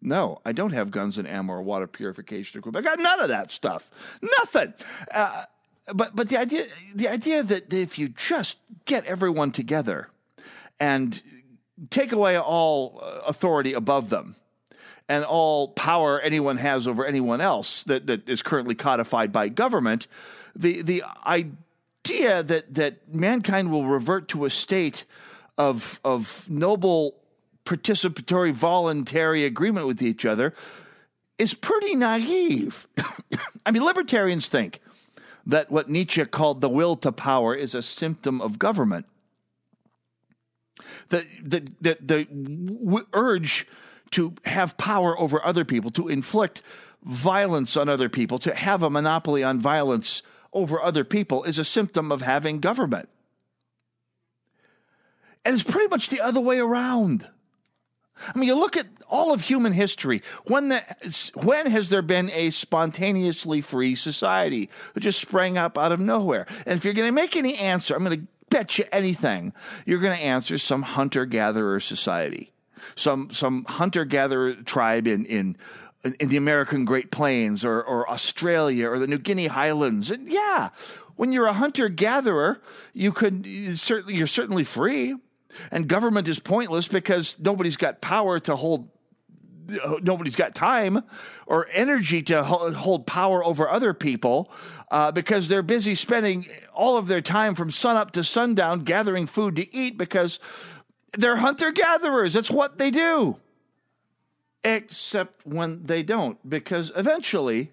[0.00, 2.86] No, I don't have guns and ammo or water purification equipment.
[2.86, 3.90] I got none of that stuff.
[4.22, 4.72] Nothing.
[5.12, 5.42] Uh,
[5.94, 6.64] but but the idea
[6.94, 10.08] the idea that if you just get everyone together
[10.80, 11.22] and
[11.90, 14.36] take away all uh, authority above them
[15.08, 20.06] and all power anyone has over anyone else that, that is currently codified by government,
[20.54, 25.04] the the idea that that mankind will revert to a state
[25.56, 27.14] of of noble
[27.64, 30.54] participatory voluntary agreement with each other
[31.38, 32.86] is pretty naive.
[33.66, 34.80] I mean, libertarians think
[35.46, 39.06] that what Nietzsche called the will to power is a symptom of government
[41.08, 43.66] the the the, the urge
[44.10, 46.62] to have power over other people, to inflict
[47.02, 50.22] violence on other people, to have a monopoly on violence
[50.52, 53.08] over other people is a symptom of having government.
[55.44, 57.28] And it's pretty much the other way around.
[58.34, 60.22] I mean, you look at all of human history.
[60.44, 65.92] When the, when has there been a spontaneously free society that just sprang up out
[65.92, 66.46] of nowhere?
[66.64, 69.52] And if you're going to make any answer, I'm going to bet you anything,
[69.84, 72.52] you're going to answer some hunter gatherer society,
[72.94, 75.56] some some hunter gatherer tribe in in
[76.20, 80.10] in the American Great Plains or or Australia or the New Guinea Highlands.
[80.10, 80.70] And yeah,
[81.16, 82.60] when you're a hunter gatherer,
[82.92, 83.46] you could
[83.78, 85.16] certainly you're certainly free,
[85.70, 88.88] and government is pointless because nobody's got power to hold
[90.02, 91.02] nobody's got time
[91.46, 94.50] or energy to hold power over other people
[94.90, 99.56] uh, because they're busy spending all of their time from sunup to sundown gathering food
[99.56, 100.38] to eat because
[101.12, 102.34] they're hunter gatherers.
[102.34, 103.38] That's what they do.
[104.64, 107.70] Except when they don't, because eventually,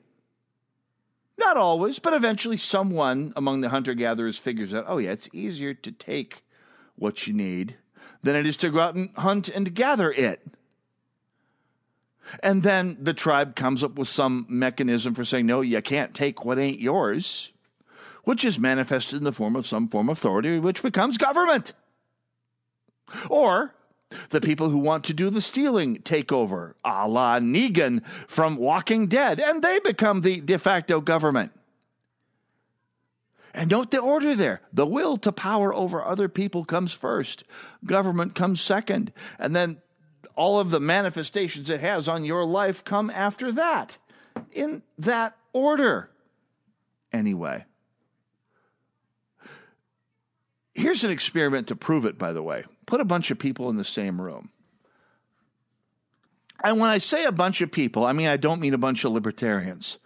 [1.40, 5.74] not always, but eventually, someone among the hunter gatherers figures out oh, yeah, it's easier
[5.74, 6.43] to take
[6.96, 7.76] what you need
[8.22, 10.42] than it is to go out and hunt and gather it.
[12.42, 16.46] And then the tribe comes up with some mechanism for saying, no, you can't take
[16.46, 17.52] what ain't yours,
[18.24, 21.74] which is manifested in the form of some form of authority, which becomes government.
[23.30, 23.74] Or
[24.30, 29.08] the people who want to do the stealing take over, a la Negan from Walking
[29.08, 31.52] Dead, and they become the de facto government.
[33.54, 34.62] And note the order there.
[34.74, 37.44] The will to power over other people comes first.
[37.86, 39.14] Government comes second.
[39.38, 39.82] And then
[40.36, 43.98] all of the manifestations it has on your life come after that,
[44.52, 46.10] in that order.
[47.12, 47.66] Anyway,
[50.74, 52.64] here's an experiment to prove it, by the way.
[52.88, 54.50] Put a bunch of people in the same room.
[56.64, 59.04] And when I say a bunch of people, I mean, I don't mean a bunch
[59.04, 60.00] of libertarians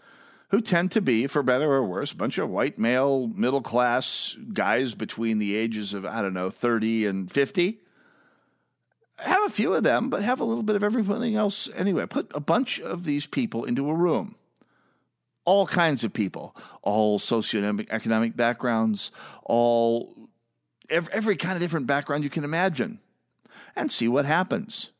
[0.49, 4.37] who tend to be, for better or worse, a bunch of white male, middle class
[4.53, 7.79] guys between the ages of, I don't know, 30 and 50
[9.19, 12.05] have a few of them, but have a little bit of everything else anyway.
[12.05, 14.35] Put a bunch of these people into a room.
[15.45, 19.11] All kinds of people, all socioeconomic backgrounds,
[19.43, 20.13] all
[20.89, 22.99] every, every kind of different background you can imagine,
[23.75, 24.91] and see what happens.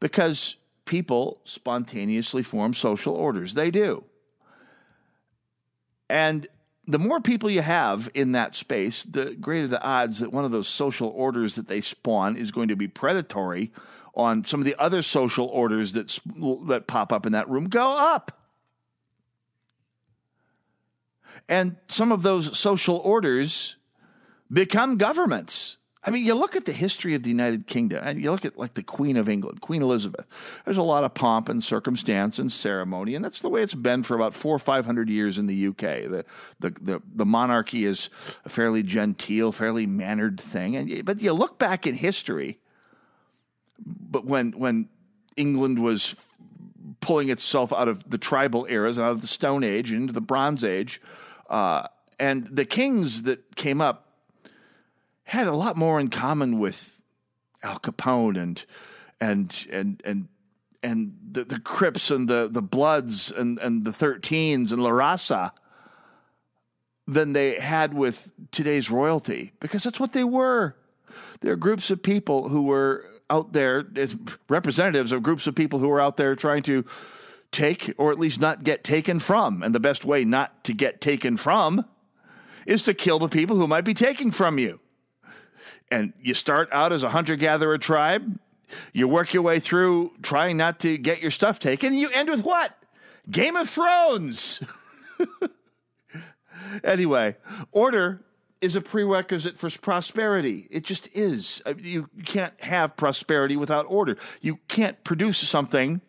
[0.00, 0.56] Because
[0.86, 3.54] people spontaneously form social orders.
[3.54, 4.04] They do.
[6.08, 6.46] And
[6.86, 10.52] the more people you have in that space, the greater the odds that one of
[10.52, 13.72] those social orders that they spawn is going to be predatory
[14.14, 16.18] on some of the other social orders that
[16.68, 18.32] that pop up in that room go up.
[21.48, 23.76] And some of those social orders
[24.52, 25.76] become governments.
[26.06, 28.56] I mean, you look at the history of the United Kingdom, and you look at
[28.56, 30.24] like the Queen of England, Queen Elizabeth.
[30.64, 34.04] There's a lot of pomp and circumstance and ceremony, and that's the way it's been
[34.04, 35.78] for about four or five hundred years in the UK.
[35.78, 36.24] The
[36.60, 38.08] the the, the monarchy is
[38.44, 42.60] a fairly genteel, fairly mannered thing, and but you look back in history.
[43.84, 44.88] But when when
[45.36, 46.14] England was
[47.00, 50.62] pulling itself out of the tribal eras, out of the Stone Age into the Bronze
[50.62, 51.00] Age,
[51.50, 51.88] uh,
[52.20, 54.05] and the kings that came up
[55.26, 57.02] had a lot more in common with
[57.62, 58.64] Al Capone and
[59.20, 60.28] and and and
[60.82, 65.50] and the, the Crips and the, the Bloods and, and the 13s and La Raza
[67.08, 70.76] than they had with today's royalty because that's what they were.
[71.40, 73.84] They're groups of people who were out there,
[74.48, 76.84] representatives of groups of people who were out there trying to
[77.50, 79.64] take or at least not get taken from.
[79.64, 81.84] And the best way not to get taken from
[82.64, 84.78] is to kill the people who might be taking from you.
[85.90, 88.38] And you start out as a hunter gatherer tribe,
[88.92, 92.28] you work your way through trying not to get your stuff taken, and you end
[92.28, 92.76] with what?
[93.30, 94.60] Game of Thrones.
[96.84, 97.36] anyway,
[97.72, 98.22] order
[98.60, 100.66] is a prerequisite for prosperity.
[100.70, 101.62] It just is.
[101.66, 104.16] Uh, you can't have prosperity without order.
[104.40, 106.00] You can't produce something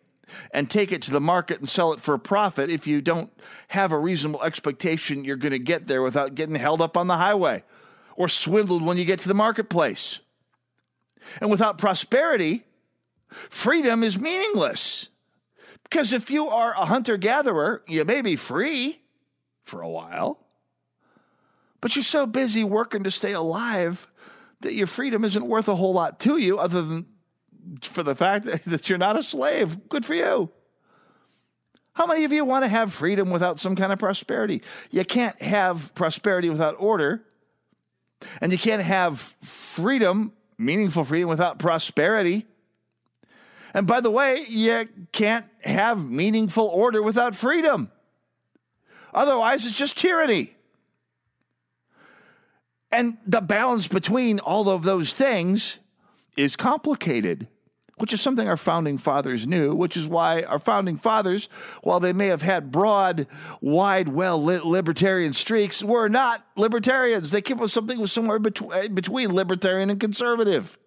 [0.52, 3.32] and take it to the market and sell it for a profit if you don't
[3.68, 7.16] have a reasonable expectation you're going to get there without getting held up on the
[7.16, 7.62] highway
[8.18, 10.18] or swindled when you get to the marketplace.
[11.40, 12.64] And without prosperity,
[13.28, 15.08] freedom is meaningless.
[15.84, 19.00] Because if you are a hunter gatherer, you may be free
[19.62, 20.44] for a while,
[21.80, 24.08] but you're so busy working to stay alive
[24.62, 27.06] that your freedom isn't worth a whole lot to you other than
[27.82, 29.88] for the fact that you're not a slave.
[29.88, 30.50] Good for you.
[31.92, 34.62] How many of you want to have freedom without some kind of prosperity?
[34.90, 37.24] You can't have prosperity without order,
[38.40, 42.46] and you can't have freedom, meaningful freedom, without prosperity.
[43.74, 47.90] And by the way, you can't have meaningful order without freedom.
[49.12, 50.54] Otherwise, it's just tyranny.
[52.90, 55.78] And the balance between all of those things
[56.36, 57.48] is complicated,
[58.00, 61.48] which is something our founding fathers knew, which is why our founding fathers,
[61.82, 63.26] while they may have had broad,
[63.60, 67.30] wide, well lit libertarian streaks, were not libertarians.
[67.30, 70.78] They came up with something was somewhere between, eh, between libertarian and conservative,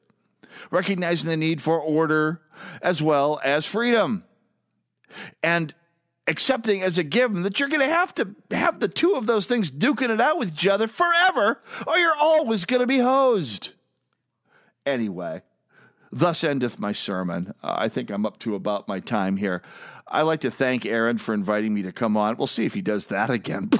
[0.70, 2.42] recognizing the need for order
[2.82, 4.24] as well as freedom.
[5.44, 5.74] And
[6.28, 9.48] accepting as a given that you're going to have to have the two of those
[9.48, 13.74] things duking it out with each other forever, or you're always going to be hosed.
[14.86, 15.42] Anyway,
[16.12, 17.54] thus endeth my sermon.
[17.64, 19.62] Uh, I think I'm up to about my time here.
[20.08, 22.38] I'd like to thank Aaron for inviting me to come on.
[22.38, 23.70] We'll see if he does that again.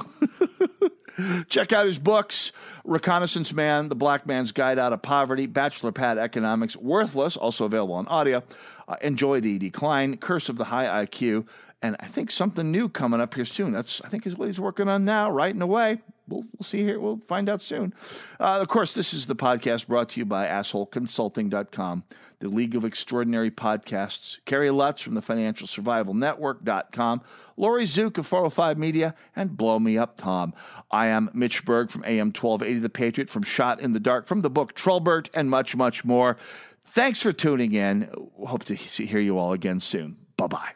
[1.48, 2.52] Check out his books
[2.84, 7.94] Reconnaissance Man, The Black Man's Guide Out of Poverty, Bachelor Pad Economics, Worthless, also available
[7.94, 8.42] on audio.
[8.88, 11.46] Uh, Enjoy the Decline, Curse of the High IQ,
[11.82, 13.72] and I think something new coming up here soon.
[13.72, 15.98] That's I think is what he's working on now, writing away.
[16.28, 17.00] We'll, we'll see here.
[17.00, 17.92] We'll find out soon.
[18.38, 22.04] Uh, of course, this is the podcast brought to you by assholeconsulting.com,
[22.38, 24.38] the League of Extraordinary Podcasts.
[24.44, 27.22] Kerry Lutz from the Financial Survival Network.com,
[27.56, 30.54] Lori Zook of 405 Media, and Blow Me Up Tom.
[30.90, 34.42] I am Mitch Berg from AM 1280 The Patriot, from Shot in the Dark, from
[34.42, 36.36] the book Trulbert, and much, much more.
[36.84, 38.08] Thanks for tuning in.
[38.46, 40.16] Hope to see, hear you all again soon.
[40.36, 40.72] Bye bye.